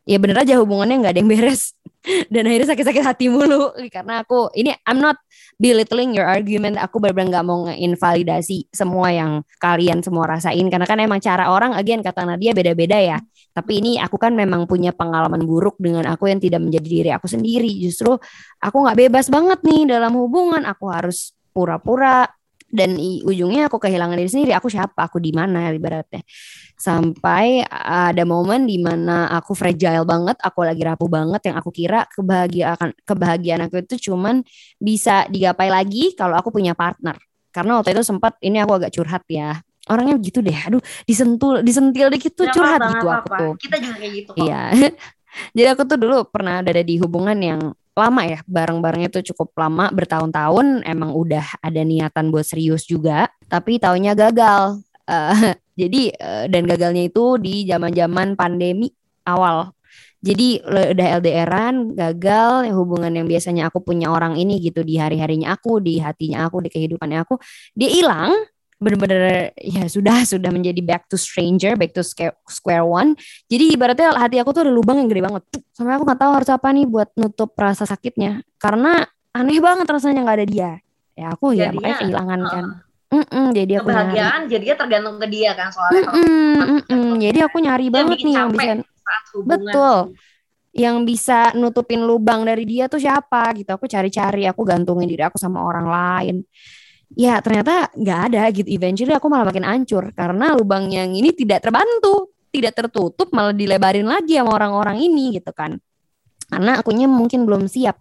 Ya 0.04 0.18
bener 0.20 0.44
aja 0.44 0.60
hubungannya 0.60 1.00
nggak 1.00 1.14
ada 1.16 1.20
yang 1.24 1.32
beres 1.32 1.78
dan 2.34 2.44
akhirnya 2.50 2.74
sakit-sakit 2.74 3.04
hati 3.06 3.26
mulu. 3.30 3.74
Karena 3.94 4.26
aku 4.26 4.50
ini 4.58 4.74
I'm 4.90 5.00
not 5.00 5.18
belittling 5.62 6.18
your 6.18 6.26
argument. 6.26 6.82
Aku 6.82 6.98
benar-benar 6.98 7.40
nggak 7.40 7.46
mau 7.46 7.70
ngeinvalidasi 7.70 8.74
semua 8.74 9.14
yang 9.14 9.32
kalian 9.62 10.02
semua 10.02 10.26
rasain. 10.26 10.66
Karena 10.68 10.90
kan 10.90 10.98
emang 10.98 11.22
cara 11.22 11.54
orang 11.54 11.78
again 11.78 12.02
kata 12.02 12.26
Nadia 12.26 12.52
beda-beda 12.58 12.98
ya. 12.98 13.18
Tapi 13.52 13.84
ini 13.84 13.92
aku 14.00 14.16
kan 14.16 14.32
memang 14.34 14.66
punya 14.66 14.96
pengalaman 14.96 15.44
buruk 15.44 15.76
dengan 15.78 16.08
aku 16.08 16.32
yang 16.32 16.40
tidak 16.40 16.64
menjadi 16.64 16.88
diri 16.88 17.10
aku 17.12 17.28
sendiri. 17.28 17.70
Justru 17.84 18.16
aku 18.64 18.78
nggak 18.82 18.98
bebas 19.08 19.28
banget 19.30 19.60
nih 19.62 19.92
dalam 19.92 20.16
hubungan. 20.18 20.64
Aku 20.66 20.90
harus 20.90 21.36
pura-pura 21.52 22.26
dan 22.72 22.96
i- 22.96 23.22
ujungnya 23.22 23.68
aku 23.68 23.78
kehilangan 23.78 24.16
diri 24.16 24.32
sendiri. 24.32 24.52
Aku 24.56 24.72
siapa? 24.72 25.12
Aku 25.12 25.20
di 25.20 25.36
mana 25.36 25.70
ibaratnya. 25.70 26.24
Sampai 26.80 27.62
ada 27.70 28.24
momen 28.26 28.66
di 28.66 28.82
mana 28.82 29.30
aku 29.30 29.54
fragile 29.54 30.02
banget 30.08 30.40
aku 30.42 30.66
lagi 30.66 30.82
rapuh 30.82 31.06
banget 31.06 31.52
yang 31.52 31.56
aku 31.62 31.70
kira 31.70 32.10
kebahagiaan 32.10 32.90
kebahagiaan 33.06 33.62
aku 33.70 33.86
itu 33.86 34.10
cuman 34.10 34.42
bisa 34.82 35.30
digapai 35.30 35.70
lagi 35.70 36.18
kalau 36.18 36.40
aku 36.40 36.50
punya 36.50 36.74
partner. 36.74 37.20
Karena 37.52 37.78
waktu 37.78 37.94
itu 37.94 38.02
sempat 38.02 38.40
ini 38.42 38.58
aku 38.64 38.82
agak 38.82 38.96
curhat 38.96 39.28
ya. 39.28 39.60
Orangnya 39.92 40.18
gitu 40.24 40.40
deh. 40.42 40.56
Aduh 40.56 40.82
disentul 41.06 41.62
disentil 41.62 42.08
dikit 42.10 42.34
tuh 42.34 42.48
curhat 42.50 42.82
gitu 42.82 43.08
aku 43.12 43.28
tuh. 43.30 43.54
Kita 43.60 43.76
juga 43.78 43.96
kayak 44.00 44.14
gitu 44.16 44.32
kok. 44.34 44.42
Iya. 44.42 44.62
Jadi 45.56 45.68
aku 45.72 45.84
tuh 45.88 45.98
dulu 46.00 46.18
pernah 46.28 46.60
ada 46.64 46.82
di 46.82 46.96
hubungan 47.00 47.38
yang 47.40 47.62
lama 47.96 48.22
ya, 48.24 48.40
bareng-barengnya 48.48 49.10
tuh 49.12 49.24
cukup 49.34 49.52
lama, 49.60 49.92
bertahun-tahun. 49.92 50.88
Emang 50.88 51.12
udah 51.12 51.44
ada 51.60 51.82
niatan 51.84 52.32
buat 52.32 52.48
serius 52.48 52.88
juga, 52.88 53.28
tapi 53.52 53.78
taunya 53.78 54.16
gagal. 54.16 54.80
Eh, 55.06 55.56
jadi 55.82 56.02
eh, 56.16 56.46
dan 56.48 56.64
gagalnya 56.68 57.04
itu 57.08 57.36
di 57.38 57.68
zaman-zaman 57.68 58.40
pandemi 58.40 58.90
awal. 59.28 59.76
Jadi 60.22 60.62
udah 60.62 61.08
LDRan, 61.18 61.98
gagal 61.98 62.70
ya 62.70 62.74
hubungan 62.78 63.10
yang 63.10 63.26
biasanya 63.26 63.74
aku 63.74 63.82
punya 63.82 64.14
orang 64.14 64.38
ini 64.38 64.62
gitu 64.62 64.86
di 64.86 65.02
hari-harinya 65.02 65.58
aku, 65.58 65.82
di 65.82 65.98
hatinya 65.98 66.46
aku, 66.46 66.62
di 66.62 66.70
kehidupannya 66.70 67.20
aku, 67.26 67.42
dia 67.74 67.90
hilang. 67.90 68.30
Bener-bener 68.82 69.54
ya 69.62 69.86
sudah 69.86 70.26
sudah 70.34 70.50
menjadi 70.50 70.82
back 70.82 71.06
to 71.06 71.16
stranger, 71.16 71.78
back 71.78 71.94
to 71.94 72.02
square, 72.02 72.84
one. 72.84 73.14
Jadi 73.46 73.78
ibaratnya 73.78 74.18
hati 74.18 74.42
aku 74.42 74.50
tuh 74.52 74.66
ada 74.66 74.74
lubang 74.74 74.98
yang 74.98 75.08
gede 75.08 75.22
banget. 75.22 75.44
Sampai 75.72 75.96
aku 75.96 76.04
nggak 76.10 76.20
tahu 76.20 76.32
harus 76.34 76.50
apa 76.50 76.68
nih 76.74 76.86
buat 76.90 77.10
nutup 77.14 77.54
rasa 77.54 77.86
sakitnya. 77.86 78.42
Karena 78.58 79.06
aneh 79.32 79.62
banget 79.62 79.86
rasanya 79.86 80.26
nggak 80.26 80.38
ada 80.42 80.48
dia. 80.50 80.72
Ya 81.14 81.28
aku 81.30 81.54
ya 81.54 81.70
Jadinya, 81.70 81.78
makanya 81.78 81.98
kehilangan 82.02 82.40
uh, 82.42 82.50
kan. 82.50 82.66
Mm-mm, 83.12 83.46
jadi 83.52 83.74
aku 83.76 83.92
nyari. 83.92 83.92
kebahagiaan 83.92 84.42
jadinya 84.48 84.76
tergantung 84.80 85.16
ke 85.20 85.28
dia 85.28 85.52
kan 85.52 85.68
soalnya 85.68 86.00
kalau 86.08 86.16
Mm-mm, 86.16 86.56
mm-mm. 86.88 87.08
Jadi 87.20 87.40
aku 87.44 87.58
nyari 87.60 87.86
Dia 87.92 87.96
banget 88.00 88.18
nih 88.24 88.34
yang 88.40 88.50
bisa 88.56 88.72
Betul. 89.44 89.98
yang 90.72 90.98
bisa 91.04 91.40
nutupin 91.60 92.00
lubang 92.08 92.48
dari 92.48 92.64
dia 92.64 92.88
tuh 92.88 93.04
siapa 93.04 93.52
gitu. 93.60 93.68
Aku 93.76 93.92
cari-cari, 93.92 94.48
aku 94.48 94.64
gantungin 94.64 95.12
diri 95.12 95.20
aku 95.28 95.36
sama 95.36 95.60
orang 95.60 95.88
lain. 95.92 96.36
Ya 97.16 97.44
ternyata 97.44 97.92
nggak 97.92 98.20
ada 98.32 98.42
gitu. 98.56 98.68
Eventually 98.72 99.12
aku 99.12 99.28
malah 99.28 99.52
makin 99.52 99.68
hancur 99.68 100.16
karena 100.16 100.56
lubang 100.56 100.88
yang 100.88 101.12
ini 101.12 101.36
tidak 101.36 101.68
terbantu, 101.68 102.32
tidak 102.52 102.74
tertutup, 102.76 103.28
malah 103.36 103.52
dilebarin 103.52 104.08
lagi 104.08 104.40
sama 104.40 104.56
orang-orang 104.56 105.04
ini 105.04 105.36
gitu 105.36 105.52
kan. 105.52 105.76
Karena 106.48 106.80
akunya 106.80 107.08
mungkin 107.08 107.44
belum 107.48 107.68
siap. 107.68 108.00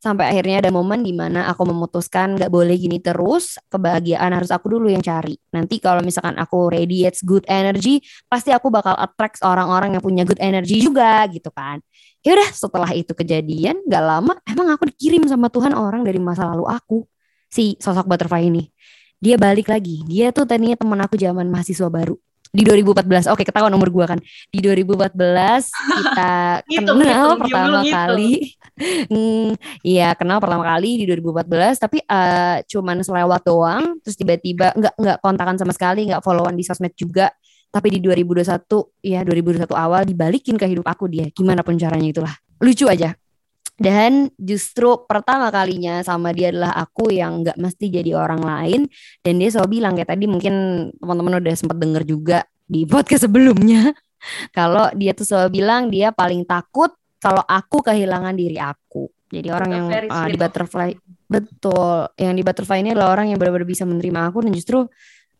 sampai 0.00 0.32
akhirnya 0.32 0.64
ada 0.64 0.72
momen 0.72 1.04
di 1.04 1.12
mana 1.12 1.44
aku 1.52 1.68
memutuskan 1.68 2.32
gak 2.40 2.48
boleh 2.48 2.72
gini 2.80 3.04
terus 3.04 3.60
kebahagiaan 3.68 4.32
harus 4.32 4.48
aku 4.48 4.72
dulu 4.72 4.88
yang 4.88 5.04
cari 5.04 5.36
nanti 5.52 5.76
kalau 5.76 6.00
misalkan 6.00 6.40
aku 6.40 6.72
radiates 6.72 7.20
good 7.20 7.44
energy 7.44 8.00
pasti 8.24 8.48
aku 8.48 8.72
bakal 8.72 8.96
attract 8.96 9.44
orang-orang 9.44 9.92
yang 9.92 10.00
punya 10.00 10.24
good 10.24 10.40
energy 10.40 10.80
juga 10.80 11.28
gitu 11.28 11.52
kan 11.52 11.84
ya 12.24 12.32
udah 12.32 12.48
setelah 12.48 12.88
itu 12.96 13.12
kejadian 13.12 13.84
gak 13.84 14.00
lama 14.00 14.40
emang 14.48 14.72
aku 14.72 14.88
dikirim 14.88 15.20
sama 15.28 15.52
Tuhan 15.52 15.76
orang 15.76 16.00
dari 16.00 16.16
masa 16.16 16.48
lalu 16.48 16.64
aku 16.64 17.04
si 17.50 17.74
sosok 17.82 18.06
butterfly 18.06 18.46
ini. 18.46 18.70
Dia 19.20 19.36
balik 19.36 19.68
lagi. 19.68 20.00
Dia 20.08 20.32
tuh 20.32 20.48
tadinya 20.48 20.78
teman 20.78 20.96
aku 21.02 21.18
zaman 21.20 21.44
mahasiswa 21.50 21.90
baru. 21.92 22.16
Di 22.50 22.66
2014 22.66 23.30
oke 23.30 23.46
ketahuan 23.46 23.70
umur 23.70 23.90
gua 23.94 24.06
kan. 24.10 24.18
Di 24.50 24.58
2014 24.58 25.70
kita 25.70 26.32
kenal 26.78 27.36
pertama 27.36 27.84
kali. 27.84 28.32
Hmm, 28.80 29.60
iya 29.84 30.16
kenal 30.16 30.40
pertama 30.40 30.64
kali 30.64 30.96
di 30.96 31.04
2014 31.04 31.84
tapi 31.84 32.00
eh, 32.00 32.64
cuman 32.64 33.04
selewat 33.04 33.44
doang. 33.44 34.00
Terus 34.00 34.16
tiba-tiba 34.16 34.72
nggak 34.72 34.94
nggak 34.96 35.18
kontakan 35.20 35.60
sama 35.60 35.76
sekali. 35.76 36.08
Nggak 36.08 36.24
followan 36.24 36.56
di 36.56 36.64
sosmed 36.64 36.96
juga. 36.96 37.28
Tapi 37.68 37.92
di 37.92 37.98
2021 38.00 39.04
ya 39.04 39.20
2021 39.20 39.68
awal 39.76 40.08
dibalikin 40.08 40.56
ke 40.56 40.64
hidup 40.64 40.88
aku 40.88 41.12
dia. 41.12 41.28
Gimana 41.28 41.60
pun 41.60 41.76
caranya 41.76 42.08
itulah. 42.08 42.32
Lucu 42.56 42.88
aja 42.88 43.12
dan 43.80 44.28
justru 44.36 45.08
pertama 45.08 45.48
kalinya 45.48 46.04
sama 46.04 46.36
dia 46.36 46.52
adalah 46.52 46.76
aku 46.76 47.08
yang 47.16 47.40
nggak 47.40 47.56
mesti 47.56 47.88
jadi 47.88 48.12
orang 48.12 48.44
lain. 48.44 48.80
Dan 49.24 49.40
dia 49.40 49.48
selalu 49.48 49.80
bilang 49.80 49.96
kayak 49.96 50.12
tadi 50.12 50.28
mungkin 50.28 50.54
teman-teman 51.00 51.40
udah 51.40 51.54
sempat 51.56 51.80
denger 51.80 52.04
juga 52.04 52.44
di 52.68 52.84
podcast 52.92 53.24
sebelumnya. 53.24 53.96
Kalau 54.52 54.92
dia 54.92 55.16
tuh 55.16 55.24
selalu 55.24 55.64
bilang 55.64 55.88
dia 55.88 56.12
paling 56.12 56.44
takut 56.44 56.92
kalau 57.16 57.40
aku 57.48 57.80
kehilangan 57.80 58.36
diri 58.36 58.60
aku. 58.60 59.08
Jadi 59.32 59.48
orang 59.48 59.70
yang 59.72 59.86
uh, 59.88 60.28
di 60.28 60.36
of 60.36 60.40
butterfly 60.44 60.92
betul. 61.24 62.12
Yang 62.20 62.32
di 62.36 62.42
butterfly 62.44 62.78
ini 62.84 62.92
adalah 62.92 63.16
orang 63.16 63.32
yang 63.32 63.40
benar-benar 63.40 63.64
bisa 63.64 63.88
menerima 63.88 64.28
aku 64.28 64.44
dan 64.44 64.52
justru 64.52 64.84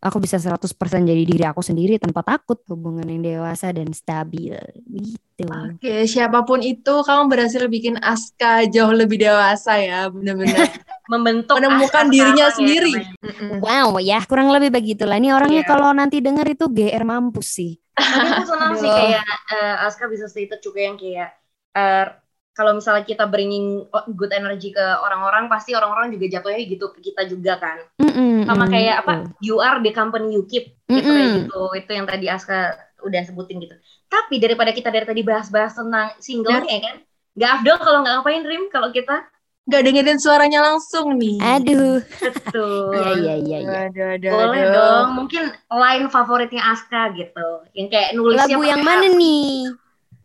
aku 0.01 0.17
bisa 0.17 0.41
100% 0.41 0.73
jadi 1.05 1.23
diri 1.29 1.45
aku 1.45 1.61
sendiri 1.61 2.01
tanpa 2.01 2.25
takut 2.25 2.57
hubungan 2.73 3.05
yang 3.05 3.21
dewasa 3.21 3.69
dan 3.69 3.93
stabil. 3.93 4.57
Gitu. 4.89 5.45
Oke, 5.45 6.09
siapa 6.09 6.41
pun 6.45 6.65
itu, 6.65 7.05
kamu 7.05 7.29
berhasil 7.29 7.61
bikin 7.69 8.01
Aska 8.01 8.65
jauh 8.69 8.93
lebih 8.97 9.21
dewasa 9.21 9.77
ya, 9.77 10.09
benar-benar. 10.09 10.73
Membentuk 11.13 11.61
menemukan 11.61 12.07
Aska 12.09 12.13
dirinya 12.13 12.49
ya, 12.49 12.55
sendiri. 12.55 12.93
Mm-mm. 13.21 13.61
Wow 13.61 13.99
ya 14.01 14.23
kurang 14.25 14.49
lebih 14.55 14.71
begitulah. 14.73 15.19
Ini 15.21 15.37
orangnya 15.37 15.63
Iya. 15.67 15.69
kalau 15.69 15.91
nanti 15.93 16.23
denger 16.23 16.47
itu 16.55 16.65
GR 16.71 17.05
mampus 17.05 17.49
sih. 17.61 17.73
Tapi 17.99 18.29
aku 18.31 18.45
senang 18.49 18.73
sih 18.79 18.89
kayak 18.89 19.25
eh, 19.53 19.77
Aska 19.85 20.09
bisa 20.09 20.31
stated 20.31 20.63
juga 20.63 20.81
yang 20.81 20.97
kayak 20.97 21.35
eh, 21.77 22.07
kalau 22.51 22.77
misalnya 22.77 23.07
kita 23.07 23.25
bringing 23.31 23.87
good 24.19 24.35
energy 24.35 24.75
ke 24.75 24.83
orang-orang 24.83 25.47
pasti 25.47 25.73
orang-orang 25.73 26.11
juga 26.11 26.39
jatuhnya 26.39 26.67
gitu 26.67 26.91
ke 26.91 26.99
kita 27.01 27.23
juga 27.31 27.57
kan. 27.63 27.79
Mm-mm, 28.03 28.45
Sama 28.45 28.67
mm, 28.67 28.71
kayak 28.71 28.97
apa? 29.07 29.13
You 29.39 29.63
are 29.63 29.79
the 29.79 29.95
company 29.95 30.35
you 30.35 30.45
keep 30.51 30.75
gitu 30.91 31.09
Mm-mm. 31.09 31.47
gitu. 31.47 31.61
Itu 31.79 31.91
yang 31.95 32.07
tadi 32.11 32.27
Aska 32.27 32.75
udah 33.07 33.23
sebutin 33.25 33.63
gitu. 33.63 33.75
Tapi 34.11 34.43
daripada 34.43 34.75
kita 34.75 34.91
dari 34.91 35.07
tadi 35.07 35.23
bahas-bahas 35.23 35.79
tentang 35.79 36.11
singlenya 36.19 36.79
kan, 36.83 36.97
nggak 37.39 37.51
afdol 37.63 37.77
kalau 37.79 37.99
nggak 38.03 38.15
ngapain 38.21 38.43
Rim 38.45 38.63
kalau 38.69 38.91
kita 38.91 39.31
Gak 39.71 39.87
dengerin 39.87 40.19
suaranya 40.19 40.67
langsung 40.67 41.15
nih. 41.15 41.39
Aduh 41.39 42.03
betul. 42.03 42.91
Iya 42.91 43.15
iya 43.15 43.35
iya 43.39 43.59
iya. 43.63 43.79
Aduh, 43.87 44.07
aduh, 44.19 44.31
Boleh 44.35 44.63
aduh. 44.67 44.75
dong, 44.75 45.09
mungkin 45.15 45.43
line 45.71 46.07
favoritnya 46.11 46.63
Aska 46.75 47.15
gitu. 47.15 47.49
Yang 47.79 47.89
kayak 47.95 48.11
nulisnya 48.19 48.51
Lagu 48.51 48.63
yang 48.67 48.83
pakai 48.83 48.91
mana 48.91 49.07
nih? 49.15 49.47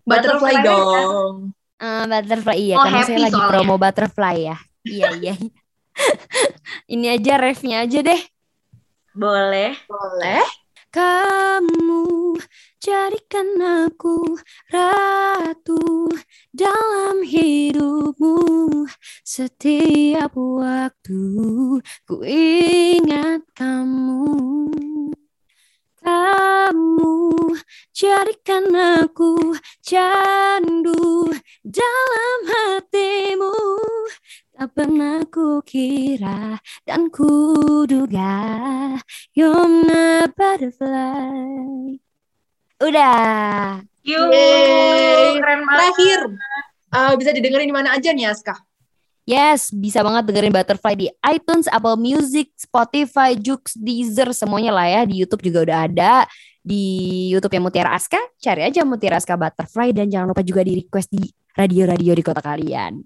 Butterfly 0.06 0.56
Butterfly 0.56 0.56
dong. 0.66 1.55
Ah, 1.76 2.08
butterfly 2.08 2.56
iya 2.56 2.76
Oh, 2.80 2.84
karena 2.88 3.04
saya 3.04 3.20
lagi 3.20 3.36
soalnya. 3.36 3.50
promo 3.52 3.76
butterfly 3.76 4.36
ya. 4.48 4.58
Iya 4.86 5.08
iya. 5.20 5.34
Ini 6.94 7.06
aja 7.20 7.34
refnya 7.36 7.84
aja 7.84 8.00
deh. 8.00 8.22
Boleh. 9.12 9.76
Boleh. 9.88 10.44
Kamu 10.92 12.40
jadikan 12.80 13.60
aku 13.60 14.40
ratu 14.72 16.08
dalam 16.56 17.20
hidupmu 17.28 18.40
setiap 19.28 20.32
waktu 20.32 21.24
ku 22.08 22.16
ingat 22.24 23.44
kamu. 23.52 24.24
Kamu 26.06 27.50
jadikan 27.89 28.70
aku 29.02 29.58
candu 29.82 31.34
dalam 31.65 32.39
hatimu. 32.46 33.58
Tak 34.54 34.70
pernah 34.72 35.26
ku 35.34 35.60
kira 35.65 36.62
dan 36.88 37.12
kuduga 37.12 38.38
You're 39.36 39.68
my 39.68 40.32
butterfly 40.32 42.00
Udah 42.80 43.84
Yuk, 44.08 44.32
Yeay. 44.32 45.41
keren 45.44 45.65
banget. 45.68 45.76
Terakhir, 45.76 46.20
eh, 46.94 47.13
bisa 47.20 47.30
didengerin 47.36 47.68
di 47.68 47.76
mana 47.76 47.98
aja 47.98 48.13
nih 48.15 48.32
Aska? 48.32 48.56
Yes, 49.26 49.74
bisa 49.74 50.06
banget 50.06 50.30
dengerin 50.30 50.54
Butterfly 50.54 50.94
di 50.94 51.10
iTunes, 51.26 51.66
Apple 51.66 51.98
Music, 51.98 52.54
Spotify, 52.54 53.34
Joox, 53.34 53.74
Deezer, 53.74 54.30
semuanya 54.38 54.70
lah 54.70 54.86
ya. 54.86 55.02
Di 55.02 55.18
YouTube 55.18 55.42
juga 55.50 55.66
udah 55.66 55.80
ada. 55.90 56.14
Di 56.62 56.82
YouTube 57.34 57.58
yang 57.58 57.66
Mutiara 57.66 57.94
Aska, 57.94 58.18
cari 58.38 58.66
aja 58.66 58.86
Mutiara 58.86 59.18
Aska 59.18 59.34
Butterfly 59.34 59.98
dan 59.98 60.14
jangan 60.14 60.30
lupa 60.30 60.46
juga 60.46 60.62
di 60.62 60.78
request 60.82 61.10
di 61.10 61.26
radio-radio 61.58 62.14
di 62.14 62.24
kota 62.26 62.42
kalian. 62.42 63.02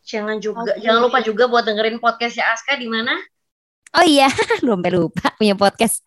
Jangan 0.00 0.36
juga, 0.40 0.76
Oke. 0.76 0.80
jangan 0.80 1.00
lupa 1.04 1.18
juga 1.20 1.44
buat 1.48 1.64
dengerin 1.68 2.00
podcastnya 2.00 2.44
Aska 2.52 2.76
di 2.80 2.88
mana? 2.88 3.16
Oh 3.96 4.04
iya, 4.04 4.32
belum 4.64 4.80
lupa 4.80 5.32
punya 5.36 5.56
podcast 5.56 6.00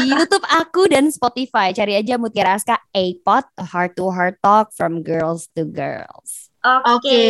di 0.00 0.12
YouTube 0.12 0.44
aku 0.48 0.88
dan 0.88 1.12
Spotify. 1.12 1.76
Cari 1.76 1.96
aja 1.96 2.16
Mutiara 2.16 2.56
Aska 2.56 2.80
A-Pot, 2.92 3.48
a 3.56 3.64
heart 3.68 3.96
to 4.00 4.08
heart 4.08 4.36
talk 4.40 4.72
from 4.72 5.04
girls 5.04 5.48
to 5.56 5.64
girls. 5.64 6.51
Oke. 6.62 6.86
Oke. 6.94 7.22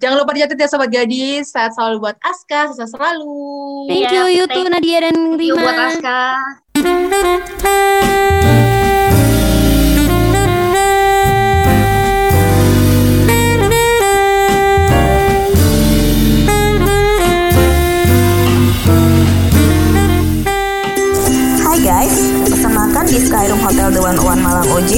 Jangan 0.00 0.16
lupa 0.16 0.32
dicatat 0.32 0.56
ya 0.56 0.64
Sobat 0.64 0.88
Gadis. 0.88 1.52
Sehat 1.52 1.76
selalu 1.76 2.00
buat 2.00 2.16
Aska, 2.24 2.72
sukses 2.72 2.88
selalu. 2.88 3.84
Thank 3.84 4.00
Iya, 4.00 4.10
you, 4.16 4.24
you 4.32 4.44
thank 4.48 4.64
too 4.64 4.72
Nadia 4.72 4.98
dan 5.04 5.36
Thank 5.36 5.44
you 5.44 5.52
Rima. 5.52 5.60
buat 5.60 5.76
Aska. 5.92 6.20
Hai 21.64 21.78
guys, 21.80 22.14
pesan 22.44 22.72
makan 22.72 23.04
di 23.04 23.18
Skyroom 23.18 23.60
Hotel 23.60 23.88
The 23.90 24.00
One 24.00 24.20
One 24.20 24.40
Malang 24.40 24.68
OJ 24.68 24.92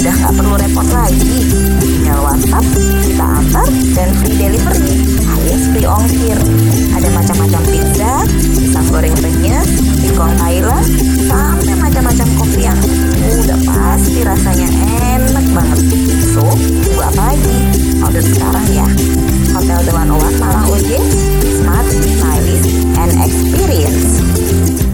udah 0.00 0.14
nggak 0.14 0.32
perlu 0.34 0.54
repot 0.56 0.88
lagi 0.90 1.77
nomor 2.18 2.34
WhatsApp, 2.34 2.66
kita 3.06 3.26
antar, 3.30 3.68
dan 3.94 4.08
free 4.18 4.34
delivery 4.34 4.94
alias 5.38 5.64
free 5.70 5.86
ongkir. 5.86 6.38
Ada 6.98 7.08
macam-macam 7.14 7.62
pizza, 7.70 8.12
pisang 8.58 8.86
goreng 8.90 9.14
renyes, 9.22 9.68
singkong 10.02 10.34
Thailand, 10.34 10.86
sampai 11.30 11.74
macam-macam 11.78 12.26
kopi 12.42 12.66
yang 12.66 12.78
udah 13.22 13.58
pasti 13.70 14.26
rasanya 14.26 14.68
enak 15.14 15.46
banget. 15.54 15.80
So, 16.34 16.42
tunggu 16.58 17.02
apa 17.06 17.22
lagi? 17.34 17.56
Order 18.02 18.24
sekarang 18.26 18.66
ya. 18.74 18.86
Hotel 19.54 19.78
Dewan 19.86 20.10
Owan 20.10 20.34
Malang 20.42 20.66
OJ, 20.74 20.90
Smart, 21.62 21.86
Stylish, 21.86 22.66
and 22.98 23.12
Experience. 23.22 24.87